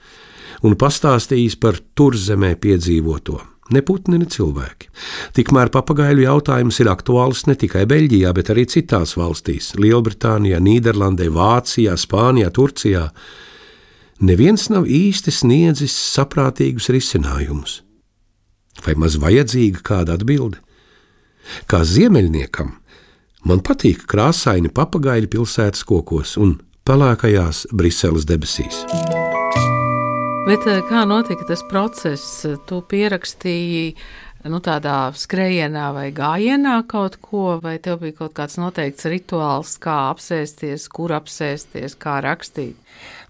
un 0.67 0.77
pastāstījis 0.77 1.57
par 1.61 1.79
turzemē 1.97 2.55
piedzīvoto. 2.61 3.39
Ne 3.71 3.85
putni, 3.87 4.19
ne 4.19 4.27
cilvēki. 4.27 4.89
Tikmēr 5.37 5.71
papagaļu 5.71 6.25
jautājums 6.25 6.81
ir 6.83 6.91
aktuāls 6.91 7.45
ne 7.47 7.55
tikai 7.59 7.85
Beļģijā, 7.91 8.33
bet 8.35 8.51
arī 8.51 8.65
citās 8.67 9.15
valstīs- 9.19 9.71
Lielbritānijā, 9.83 10.59
Nīderlandē, 10.59 11.29
Vācijā, 11.31 11.95
Spānijā, 11.95 12.51
Turcijā. 12.51 13.11
Neviens 14.21 14.69
nav 14.71 14.85
īsti 14.85 15.31
sniedzis 15.31 15.95
saprātīgus 15.95 16.91
risinājumus. 16.91 17.81
Vai 18.85 18.95
maz 18.95 19.17
vajadzīga 19.17 19.83
kāda 19.83 20.19
atbilde? 20.19 20.59
Kā 21.67 21.85
ziemeļniekam, 21.85 22.80
Man 23.49 23.63
patīk 23.65 24.03
krāsaini 24.11 24.69
papagaļi 24.69 25.31
pilsētas 25.33 25.87
kokos 25.89 26.35
un 26.41 26.59
pelēkajās 26.85 27.71
Briseles 27.73 28.27
debesīs. 28.29 28.83
Bet 30.45 30.67
eh, 30.69 30.83
kā 30.89 31.07
notika 31.09 31.47
tas 31.49 31.63
process? 31.71 32.45
Tu 32.69 32.81
pierakstīji 32.91 33.95
nu, 34.49 34.61
tādā 34.65 35.11
skrējienā 35.17 35.91
vai 35.97 36.09
gājienā 36.17 36.79
kaut 36.89 37.19
ko, 37.21 37.59
vai 37.61 37.77
tev 37.83 38.01
bija 38.05 38.23
kaut 38.23 38.37
kāds 38.39 38.57
noteikts 38.61 39.09
rituāls, 39.11 39.75
kā 39.83 39.97
apsēsties, 40.15 40.87
kur 40.93 41.13
apsēsties, 41.19 41.97
kā 42.01 42.21
rakstīt? 42.25 42.79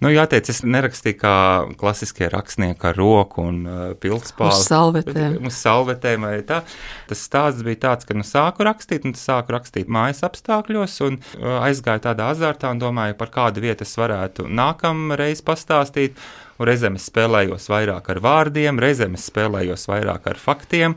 Nu, 0.00 0.08
jāteic, 0.08 0.48
es 0.48 0.62
nerakstīju 0.64 1.16
kā 1.20 1.34
klasiskie 1.80 2.30
rakstnieki 2.32 2.86
ar 2.88 2.96
roku 2.96 3.42
un 3.44 3.58
uh, 3.66 3.80
pildspāli. 4.00 4.54
Uz 4.54 4.68
salvetēm. 4.70 5.34
Uz 5.50 5.58
salvetēm 5.60 6.24
vai 6.24 6.38
tā. 6.48 6.62
Tas 7.10 7.24
stāsts 7.26 7.66
bija 7.66 7.82
tāds, 7.88 8.08
ka 8.08 8.16
nu 8.16 8.24
sāku 8.24 8.64
rakstīt, 8.64 9.04
un 9.04 9.16
sāku 9.18 9.52
rakstīt 9.56 9.90
mājas 9.92 10.22
apstākļos, 10.26 10.94
un 11.08 11.18
uh, 11.20 11.58
aizgāju 11.66 12.06
tādā 12.06 12.30
azartā 12.32 12.72
un 12.72 12.80
domāju, 12.80 13.18
par 13.20 13.34
kādu 13.34 13.66
vietu 13.66 13.84
es 13.84 13.92
varētu 14.00 14.48
nākamreiz 14.48 15.44
pastāstīt. 15.44 16.16
Reizēm 16.60 16.98
es 16.98 17.06
spēlējos 17.08 17.70
vairāk 17.72 18.10
ar 18.12 18.18
vārdiem, 18.20 18.80
reizēm 18.82 19.14
es 19.16 19.24
spēlējos 19.30 19.86
vairāk 19.88 20.26
ar 20.28 20.40
faktiem. 20.40 20.96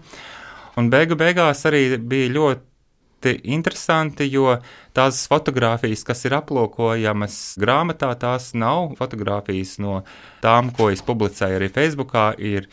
Un 0.79 0.89
beigu 0.91 1.15
beigās 1.15 1.63
arī 1.69 1.85
bija 1.97 2.31
ļoti 2.33 3.35
interesanti, 3.47 4.27
jo 4.27 4.57
tās 4.95 5.21
fotogrāfijas, 5.31 6.03
kas 6.03 6.25
ir 6.27 6.35
aplūkojamas 6.35 7.37
grāmatā, 7.61 8.09
tās 8.19 8.51
nav 8.57 8.97
fotogrāfijas 8.99 9.77
no 9.83 10.01
tām, 10.43 10.73
ko 10.75 10.89
es 10.91 11.05
publicēju 11.05 11.61
arī 11.61 11.69
Facebookā. 11.71 12.33
Ir 12.43 12.67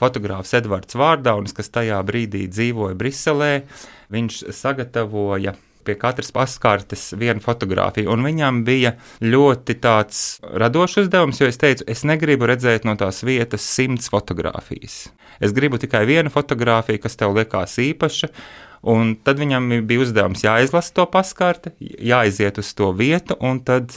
fotogrāfs 0.00 0.54
Edvards 0.56 0.96
Vārdaunis, 0.98 1.52
kas 1.56 1.68
tajā 1.74 2.00
brīdī 2.06 2.46
dzīvoja 2.48 2.96
Briselē. 2.98 3.52
Viņš 4.14 4.46
sagatavoja 4.56 5.52
pie 5.86 5.96
katras 6.00 6.32
paskartes 6.34 7.12
vienu 7.18 7.42
fotografiju. 7.44 8.10
Un 8.12 8.24
viņam 8.26 8.62
bija 8.66 8.94
ļoti 9.22 9.76
tāds 9.82 10.22
radošs 10.42 11.04
uzdevums, 11.04 11.40
jo 11.42 11.50
es 11.50 11.60
teicu, 11.60 11.86
es 11.90 12.04
negribu 12.08 12.48
redzēt 12.50 12.86
no 12.88 12.96
tās 13.00 13.22
vietas 13.26 13.66
simts 13.66 14.10
fotografijas. 14.12 15.06
Es 15.42 15.54
gribu 15.56 15.80
tikai 15.82 16.04
vienu 16.08 16.32
fotografiju, 16.32 17.02
kas 17.02 17.18
tev 17.18 17.34
liekas 17.38 17.78
īpaša. 17.82 18.30
Un 18.92 19.14
tad 19.22 19.38
viņam 19.38 19.68
bija 19.86 20.02
uzdevums 20.02 20.42
jāizlasa 20.42 20.94
to 20.96 21.04
paskārti, 21.10 21.70
jāiziet 21.78 22.58
uz 22.58 22.72
to 22.74 22.90
vietu, 22.98 23.36
un 23.38 23.60
tad 23.62 23.94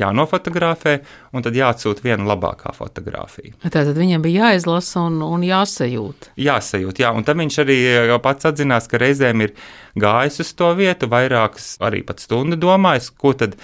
jānofotografē, 0.00 0.96
un 1.36 1.44
tad 1.44 1.56
jāatsūta 1.56 2.04
viena 2.06 2.26
labākā 2.30 2.72
fotografija. 2.76 3.54
Tātad 3.64 3.96
viņam 3.98 4.24
bija 4.24 4.48
jāizlasa 4.48 5.04
un, 5.08 5.20
un 5.26 5.44
jāsajūt. 5.46 6.32
Jāsajūt, 6.40 7.02
jā, 7.04 7.12
un 7.12 7.26
tad 7.28 7.40
viņš 7.40 7.58
arī 7.64 7.78
pats 8.24 8.48
atzinās, 8.52 8.88
ka 8.90 9.00
reizēm 9.02 9.44
ir 9.46 9.56
gājis 10.00 10.40
uz 10.46 10.52
to 10.58 10.72
vietu, 10.78 11.10
vairākas 11.12 11.74
arī 11.84 12.02
pat 12.08 12.24
stundu 12.24 12.58
domājis, 12.60 13.12
ko 13.12 13.34
tad 13.36 13.58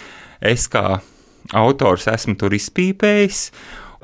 es 0.45 0.69
kā 0.71 1.01
autors 1.57 2.09
esmu 2.13 2.37
tur 2.39 2.57
izpīpējis. 2.57 3.45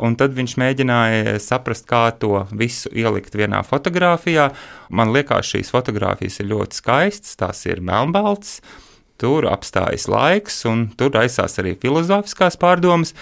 Un 0.02 0.16
tad 0.18 0.32
viņš 0.34 0.56
mēģināja 0.58 1.36
saprast, 1.38 1.84
kā 1.86 2.08
to 2.18 2.40
visu 2.58 2.90
ielikt 2.90 3.36
vienā 3.38 3.60
fotografijā. 3.62 4.48
Man 4.90 5.12
liekas, 5.14 5.52
šīs 5.52 5.70
fotogrāfijas 5.70 6.40
ir 6.42 6.48
ļoti 6.50 6.80
skaistas, 6.80 7.36
tās 7.38 7.62
ir 7.68 7.78
melnbalts, 7.78 8.56
tur 9.24 9.48
apstājas 9.48 10.06
laiks, 10.12 10.62
un 10.68 10.86
tur 10.98 11.16
aizsās 11.16 11.56
arī 11.62 11.74
filozofiskās 11.80 12.60
pārdomas. 12.60 13.16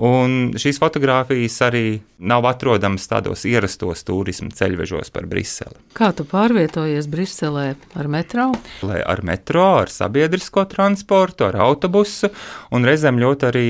Un 0.00 0.54
šīs 0.56 0.78
fotogrāfijas 0.80 1.58
arī 1.66 1.84
nav 2.24 2.46
atrodamas 2.48 3.04
tādos 3.10 3.42
ierastos 3.44 4.00
turismu 4.08 4.48
ceļvežos 4.56 5.12
par 5.12 5.26
Briseli. 5.28 5.76
Kā 5.92 6.08
tu 6.16 6.24
pārvietojies 6.24 7.04
Briselē 7.12 7.74
ar 8.00 8.08
metro? 8.08 8.46
Ar 8.88 9.20
metro, 9.28 9.66
ar 9.82 9.92
sabiedrisko 9.92 10.64
transportu, 10.72 11.50
ar 11.50 11.60
autobusu 11.66 12.32
un 12.72 12.88
reizēm 12.88 13.20
ļoti 13.20 13.50
arī 13.50 13.68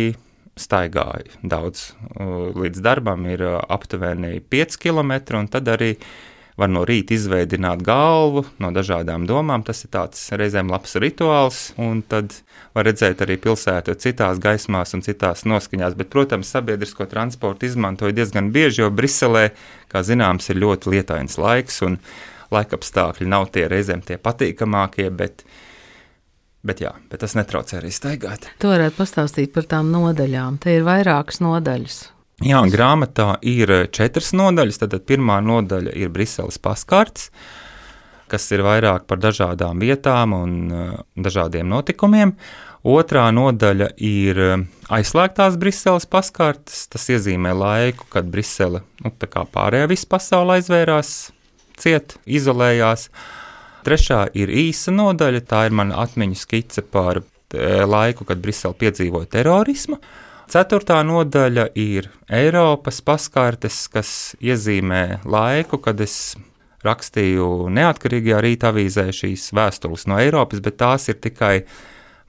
staigāju 0.60 1.42
daudz. 1.50 1.88
Līdz 2.62 2.84
darbam 2.84 3.26
ir 3.26 3.42
aptuveni 3.66 4.38
5 4.54 4.78
km, 4.86 5.16
un 5.40 5.50
tad 5.50 5.66
arī 5.74 5.96
var 6.60 6.70
no 6.70 6.82
rīta 6.86 7.14
izveidot 7.16 7.82
galvu 7.84 8.44
no 8.60 8.70
dažādām 8.74 9.24
domām. 9.28 9.64
Tas 9.64 9.84
ir 9.84 9.92
tāds 9.94 10.26
reizēm 10.36 10.70
labs 10.72 10.96
rituāls, 11.00 11.60
un 11.80 12.02
tad 12.02 12.34
var 12.76 12.86
redzēt 12.88 13.24
arī 13.24 13.38
pilsētu 13.40 13.96
citās 14.00 14.40
gaismās 14.42 14.94
un 14.96 15.04
citās 15.06 15.46
noskaņās. 15.48 15.96
Bet, 15.98 16.10
protams, 16.12 16.52
sabiedrisko 16.52 17.08
transportu 17.10 17.66
izmantoja 17.70 18.16
diezgan 18.20 18.52
bieži, 18.54 18.84
jo 18.84 18.90
Briselē, 18.92 19.48
kā 19.90 20.04
zināms, 20.06 20.50
ir 20.52 20.60
ļoti 20.62 20.94
lietains 20.96 21.40
laiks, 21.40 21.80
un 21.86 21.98
laikapstākļi 22.54 23.28
nav 23.30 23.50
tie 23.54 23.66
reizēm 23.70 24.04
tie 24.06 24.20
patīkamākie. 24.20 25.10
Bet, 25.10 25.44
jā, 26.84 26.92
bet 27.08 27.24
tas 27.24 27.34
netraucē 27.38 27.80
arī 27.80 27.92
staigāt. 27.94 28.50
Tu 28.60 28.68
varētu 28.68 29.00
pastāstīt 29.00 29.54
par 29.56 29.68
tām 29.70 29.92
nodaļām. 29.94 30.60
Te 30.60 30.76
ir 30.76 30.84
vairākas 30.84 31.40
nodaļas. 31.40 32.02
Jā, 32.40 32.62
grāmatā 32.72 33.34
ir 33.44 33.68
četras 33.92 34.30
nodaļas. 34.32 34.78
Tad 34.80 34.94
pirmā 35.04 35.42
nodaļa 35.44 35.92
ir 36.00 36.08
Briseles 36.08 36.56
paskārts, 36.62 37.26
kas 38.32 38.46
ir 38.56 38.62
vairāk 38.64 39.04
par 39.10 39.20
dažādām 39.20 39.82
vietām 39.82 40.32
un 40.32 40.54
uh, 40.72 40.94
dažādiem 41.20 41.68
notikumiem. 41.68 42.32
Otrā 42.88 43.26
nodaļa 43.36 43.90
ir 44.00 44.40
uh, 44.40 44.62
aizslēgtās 44.88 45.58
Briseles 45.60 46.08
paskārtas. 46.08 46.86
Tas 46.88 47.04
iezīmē 47.12 47.52
laiku, 47.52 48.08
kad 48.08 48.32
Brisele, 48.32 48.80
nu, 49.04 49.12
tā 49.12 49.28
kā 49.28 49.44
pārējā 49.44 49.90
visa 49.92 50.08
pasaule 50.16 50.56
aizvērās, 50.56 51.12
ciet, 51.76 52.16
izolējās. 52.24 53.10
Trešā 53.84 54.22
ir 54.40 54.48
īsa 54.64 54.96
nodaļa, 54.96 55.44
tā 55.44 55.66
ir 55.68 55.76
mana 55.76 56.00
atmiņu 56.06 56.40
skice 56.40 56.88
par 56.88 57.20
eh, 57.20 57.84
laiku, 57.84 58.24
kad 58.28 58.40
Brisele 58.40 58.80
piedzīvoja 58.80 59.28
terorismu. 59.36 60.00
Ceturtā 60.50 60.96
nodaļa 61.06 61.68
ir 61.78 62.08
Eiropas 62.26 62.96
paskārtes, 63.06 63.84
kas 63.86 64.08
iezīmē 64.42 65.20
laiku, 65.22 65.78
kad 65.78 66.00
es 66.02 66.34
rakstīju 66.82 67.68
neatkarīgajā 67.70 68.40
rīta 68.42 68.72
avīzē 68.72 69.04
šīs 69.14 69.44
vēstules 69.54 70.08
no 70.10 70.18
Eiropas, 70.18 70.58
bet 70.64 70.80
tās 70.82 71.06
ir 71.12 71.20
tikai 71.22 71.60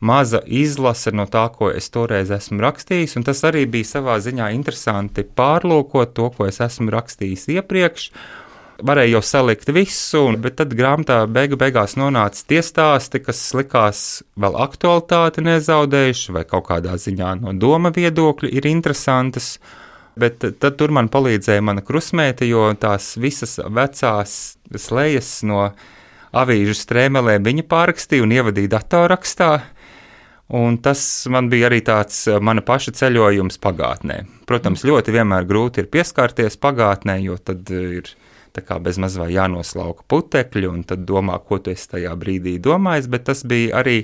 maza 0.06 0.44
izlase 0.46 1.10
no 1.18 1.26
tā, 1.34 1.48
ko 1.56 1.72
es 1.74 1.90
toreiz 1.90 2.30
esmu 2.38 2.62
rakstījis. 2.62 3.18
Tas 3.26 3.42
arī 3.50 3.66
bija 3.66 3.90
savā 3.96 4.20
ziņā 4.22 4.52
interesanti 4.54 5.26
pārlūkot 5.26 6.14
to, 6.14 6.30
ko 6.38 6.46
es 6.46 6.62
esmu 6.62 6.94
rakstījis 6.94 7.48
iepriekš 7.58 8.12
varēja 8.80 9.16
jau 9.16 9.22
salikt 9.26 9.70
visu, 9.74 10.24
bet 10.42 10.58
tad 10.62 10.74
grāmatā 10.78 11.22
beigu 11.30 11.58
beigās 11.60 11.98
nonāca 12.00 12.44
tie 12.48 12.62
stāsti, 12.66 13.22
kas 13.24 13.40
likās 13.58 14.02
vēl 14.40 14.58
aktualitāti 14.64 15.44
nezaudējuši, 15.46 16.36
vai 16.36 16.44
kaut 16.50 16.68
kādā 16.70 16.98
ziņā 17.00 17.36
no 17.42 17.56
doma 17.58 17.94
viedokļa 17.96 18.52
ir 18.52 18.70
interesantas. 18.72 19.56
Bet 20.20 20.44
tad 20.44 20.76
tur 20.76 20.92
man 20.92 21.08
palīdzēja 21.12 21.64
mana 21.64 21.84
krusmēte, 21.88 22.46
jo 22.50 22.66
tās 22.80 23.14
visas 23.22 23.56
vecās 23.64 24.58
slēdzas 24.68 25.38
no 25.48 25.70
avīžu 26.36 26.76
strēmelēm 26.76 27.46
viņa 27.48 27.68
pārrakstīja 27.72 28.26
un 28.26 28.34
ievadīja 28.36 28.76
datorrakstā. 28.76 29.52
Un 30.52 30.76
tas 30.84 31.00
man 31.32 31.48
bija 31.48 31.70
arī 31.70 31.80
tāds 31.88 32.26
mana 32.44 32.60
paša 32.68 32.92
ceļojums 33.00 33.56
pagātnē. 33.64 34.18
Protams, 34.50 34.84
ļoti 34.84 35.14
vienmēr 35.16 35.48
grūti 35.48 35.80
ir 35.80 35.88
pieskarties 35.94 36.60
pagātnē, 36.60 37.16
jo 37.24 37.38
tad 37.40 37.72
ir 37.72 38.12
tā 38.56 38.64
kā 38.66 38.78
bezmaz 38.84 39.18
vai 39.20 39.32
jānoslauka 39.36 40.06
putekļi, 40.12 40.68
un 40.70 40.84
tad 40.88 41.06
domā, 41.08 41.40
ko 41.46 41.62
tu 41.62 41.74
esi 41.74 41.90
tajā 41.96 42.14
brīdī 42.20 42.58
domājis, 42.64 43.10
bet 43.12 43.28
tas 43.32 43.44
bija 43.48 43.82
arī 43.82 44.02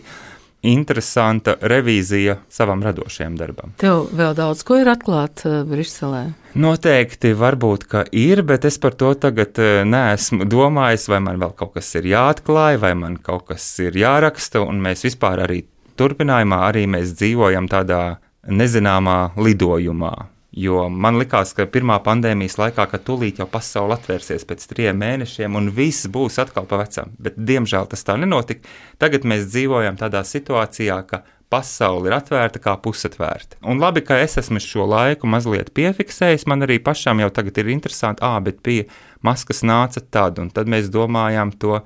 interesanta 0.67 1.53
revīzija 1.61 2.37
savam 2.49 2.81
radošajam 2.83 3.35
darbam. 3.37 3.73
Tev 3.81 4.07
vēl 4.17 4.33
daudz 4.37 4.63
ko 4.67 4.79
ir 4.81 4.89
atklāts 4.89 5.45
uh, 5.45 5.61
Briselē? 5.67 6.23
Noteikti, 6.57 7.35
varbūt, 7.37 7.85
ka 7.91 8.03
ir, 8.11 8.41
bet 8.47 8.65
es 8.65 8.79
par 8.81 8.97
to 8.97 9.13
tagad 9.21 9.59
uh, 9.61 9.83
neesmu 9.87 10.47
domājis, 10.49 11.07
vai 11.13 11.21
man 11.23 11.41
vēl 11.43 11.53
kaut 11.59 11.75
kas 11.77 11.93
ir 11.99 12.09
jāatklāj, 12.09 12.79
vai 12.81 12.93
man 12.97 13.19
kaut 13.21 13.47
kas 13.51 13.67
ir 13.85 13.97
jāraksta, 14.01 14.63
un 14.65 14.81
mēs 14.83 15.05
vispār 15.05 15.45
arī 15.45 15.61
turpinājumā 15.97 16.63
arī 16.69 16.87
mēs 16.89 17.13
dzīvojam 17.17 17.69
tādā 17.71 18.01
nezināmā 18.47 19.37
lidojumā. 19.37 20.15
Jo 20.57 20.87
man 20.89 21.19
likās, 21.21 21.51
ka 21.53 21.67
pirmā 21.69 21.99
pandēmijas 22.01 22.55
laikā, 22.57 22.87
kad 22.89 23.03
tūlīt 23.05 23.37
jau 23.37 23.45
pasaule 23.51 23.93
atvērsies 23.93 24.45
pēc 24.49 24.63
trim 24.71 24.97
mēnešiem 25.03 25.53
un 25.59 25.69
viss 25.69 26.07
būs 26.09 26.39
atkal 26.41 26.65
pa 26.65 26.79
vecam, 26.81 27.11
bet 27.21 27.37
diemžēl 27.37 27.85
tas 27.91 28.01
tā 28.07 28.15
nenotika. 28.17 28.65
Tagad 28.97 29.27
mēs 29.29 29.45
dzīvojam 29.51 29.99
tādā 29.99 30.23
situācijā, 30.25 30.97
ka 31.11 31.21
pasaule 31.53 32.09
ir 32.09 32.17
atvērta 32.17 32.63
kā 32.63 32.73
pusatvērta. 32.81 33.61
Un 33.69 33.77
labi, 33.83 34.01
ka 34.07 34.17
es 34.23 34.39
esmu 34.41 34.57
šo 34.63 34.89
laiku 34.89 35.29
mazliet 35.29 35.69
piefiksējis. 35.77 36.47
Man 36.49 36.65
arī 36.65 36.79
pašam 36.81 37.21
jau 37.21 37.29
tagad 37.37 37.61
ir 37.61 37.69
interesanti, 37.77 38.25
ah, 38.25 38.41
bet 38.41 38.63
bija 38.65 38.89
maskas 39.21 39.61
nāca 39.61 40.01
tad, 40.01 40.41
un 40.41 40.49
tad 40.49 40.73
mēs 40.73 40.89
domājām 40.89 41.53
to. 41.61 41.83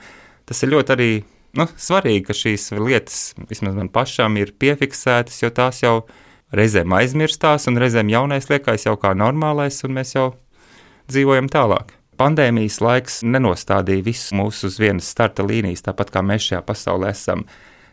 Tas 0.47 0.63
ir 0.63 0.71
ļoti 0.77 0.95
arī 0.95 1.11
nu, 1.59 1.67
svarīgi, 1.75 2.23
ka 2.31 2.39
šīs 2.39 2.71
lietas 2.79 3.21
vismaz 3.51 3.75
man 3.75 3.91
pašam 3.91 4.39
ir 4.39 4.55
piefiksētas, 4.55 5.43
jo 5.43 5.51
tās 5.59 5.83
jau 5.83 5.97
ir 6.07 6.29
reizēm 6.55 6.93
aizmirstās, 6.97 7.67
un 7.71 7.79
reizēm 7.81 8.11
jaunais 8.11 8.49
liekas 8.51 8.85
jau 8.87 8.97
kā 8.99 9.13
normālais, 9.17 9.81
un 9.87 9.95
mēs 9.97 10.15
jau 10.15 10.29
dzīvojam 11.11 11.49
tālāk. 11.51 11.95
Pandēmijas 12.21 12.77
laiks 12.83 13.21
nenostādīja 13.25 14.05
visu 14.05 14.37
mūsu 14.37 14.69
uz 14.69 14.77
vienas 14.81 15.09
starta 15.09 15.45
līnijas, 15.47 15.85
tāpat 15.87 16.11
kā 16.13 16.21
mēs 16.25 16.51
šajā 16.51 16.61
pasaulē 16.67 17.09
esam 17.15 17.47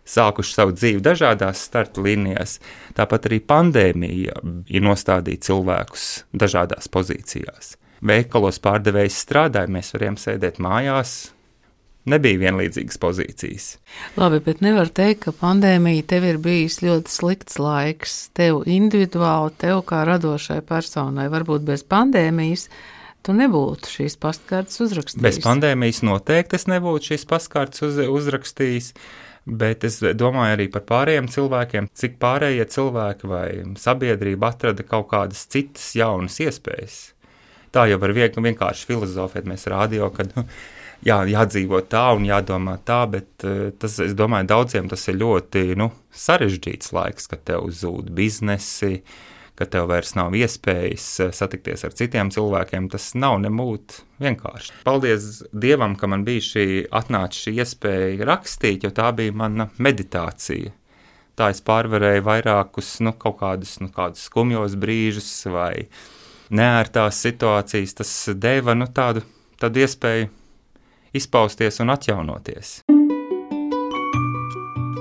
sākuši 0.09 0.55
savu 0.57 0.75
dzīvi 0.77 1.01
dažādās 1.05 1.63
starta 1.69 2.03
līnijās. 2.05 2.59
Tāpat 2.97 3.29
arī 3.31 3.41
pandēmija 3.45 4.43
ir 4.69 4.85
nostādījusi 4.85 5.49
cilvēkus 5.49 6.07
dažādās 6.37 6.91
pozīcijās. 6.93 7.77
Veikalos 8.05 8.61
pārdevējs 8.63 9.17
strādāja, 9.25 9.71
mēs 9.73 9.91
varējām 9.95 10.21
sēdēt 10.21 10.61
mājās, 10.63 11.17
nebija 12.11 12.41
vienlīdzīgas 12.43 13.01
pozīcijas. 13.03 13.67
Labi, 14.19 14.41
bet 14.45 14.63
nevar 14.65 14.91
teikt, 14.95 15.27
ka 15.27 15.35
pandēmija 15.37 16.07
tev 16.11 16.27
ir 16.29 16.41
bijis 16.43 16.81
ļoti 16.85 17.13
slikts 17.13 17.59
laiks. 17.63 18.19
Tev 18.37 18.63
individuāli, 18.69 19.55
tev 19.61 19.83
kā 19.89 20.05
radošai 20.09 20.61
personai, 20.69 21.29
varbūt 21.33 21.67
bez 21.69 21.85
pandēmijas. 21.89 22.69
Tu 23.27 23.35
nebūtu 23.35 23.91
šīs 23.93 24.15
pastkartes 24.23 24.81
uzrakstījis. 24.85 25.25
Bez 25.25 25.41
pandēmijas 25.45 26.05
noteikti 26.07 26.57
es 26.57 26.69
nebūtu 26.71 27.13
šīs 27.13 27.27
pastkartes 27.29 27.85
uz, 27.85 27.99
uzrakstījis. 27.99 28.95
Bet 29.49 29.85
es 29.89 29.97
domāju 30.21 30.59
arī 30.59 30.67
par 30.73 30.83
pārējiem 30.89 31.29
cilvēkiem, 31.33 31.87
cik 31.97 32.19
pārējie 32.21 32.67
cilvēki 32.69 33.31
vai 33.31 33.47
sabiedrība 33.81 34.51
atrada 34.53 34.85
kaut 34.85 35.09
kādas 35.13 35.47
citas 35.49 35.87
jaunas 35.97 36.37
iespējas. 36.45 36.99
Tā 37.73 37.87
jau 37.89 37.99
var 38.01 38.13
vienkārši 38.17 38.89
filozofēt. 38.89 39.49
Mēs 39.49 39.67
rādījām, 39.73 40.13
ka 40.13 40.47
jā, 41.07 41.19
jādzīvo 41.29 41.81
tā 41.91 42.05
un 42.17 42.27
jādomā 42.29 42.79
tā, 42.87 43.03
bet 43.11 43.47
eh, 43.47 43.71
tas, 43.79 43.99
es 44.05 44.15
domāju, 44.19 44.49
daudziem 44.51 44.91
tas 44.91 45.07
ir 45.11 45.19
ļoti 45.21 45.73
nu, 45.79 45.91
sarežģīts 46.15 46.93
laiks, 46.97 47.29
kad 47.31 47.45
tev 47.49 47.69
zūd 47.75 48.11
biznesi, 48.15 49.03
ka 49.59 49.67
tev 49.67 49.89
vairs 49.91 50.15
nav 50.19 50.37
iespējas 50.39 51.07
eh, 51.25 51.33
satikties 51.35 51.85
ar 51.87 51.95
citiem 51.99 52.33
cilvēkiem. 52.35 52.91
Tas 52.93 53.11
nav 53.19 53.39
nemūt 53.45 54.01
vienkārši. 54.23 54.75
Paldies 54.87 55.43
Dievam, 55.53 55.97
ka 55.99 56.11
man 56.11 56.27
bija 56.27 56.45
šī 56.53 56.67
atnāca 56.95 57.45
šī 57.45 57.57
iespēja 57.63 58.29
rakstīt, 58.29 58.87
jo 58.87 58.95
tā 58.95 59.13
bija 59.17 59.35
mana 59.35 59.71
meditācija. 59.79 60.75
Tā 61.39 61.53
es 61.55 61.61
pārvarēju 61.63 62.25
vairākus 62.27 62.97
nu, 63.07 63.13
kaut 63.15 63.37
kādus, 63.39 63.77
nu, 63.79 63.93
kādus 63.95 64.25
skumjos 64.27 64.75
brīžus 64.75 65.31
vai 65.47 65.87
neērtās 66.51 67.21
situācijas. 67.23 67.95
Tas 68.01 68.15
deva 68.35 68.75
nu, 68.75 68.89
tādu, 68.91 69.23
tādu 69.63 69.85
iespēju 69.85 70.33
izpausties 71.13 71.81
un 71.81 71.95
atjaunoties. 71.95 72.79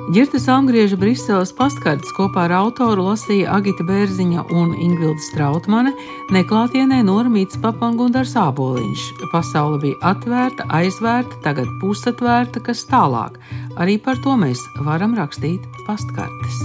Girta 0.07 0.39
Salmgrieža 0.39 0.95
Briseles 0.95 1.51
pastkartes 1.51 2.13
kopā 2.15 2.45
ar 2.47 2.53
autoru 2.61 3.09
lasīja 3.09 3.51
Agita 3.57 3.83
Bērziņa 3.83 4.45
un 4.55 4.71
Ingvilda 4.79 5.19
Strautmane, 5.25 5.91
neklātienē 6.31 7.01
noramīts 7.03 7.59
papangundars 7.59 8.31
āboliņš. 8.39 9.03
Pasaule 9.33 9.81
bija 9.83 9.99
atvērta, 10.13 10.63
aizvērta, 10.79 11.41
tagad 11.43 11.67
pusatvērta, 11.83 12.63
kas 12.63 12.85
tālāk. 12.87 13.35
Arī 13.75 13.99
par 13.99 14.23
to 14.23 14.39
mēs 14.39 14.63
varam 14.87 15.17
rakstīt 15.19 15.67
pastkartes. 15.89 16.63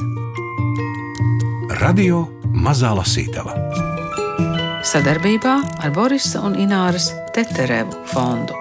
Radio 1.83 2.29
Mazā 2.55 2.95
Lasītava 2.95 3.59
Sadarbībā 4.87 5.59
ar 5.83 5.93
Borisa 5.95 6.47
un 6.47 6.55
Ināras 6.63 7.11
Teterevu 7.35 8.05
fondu. 8.15 8.55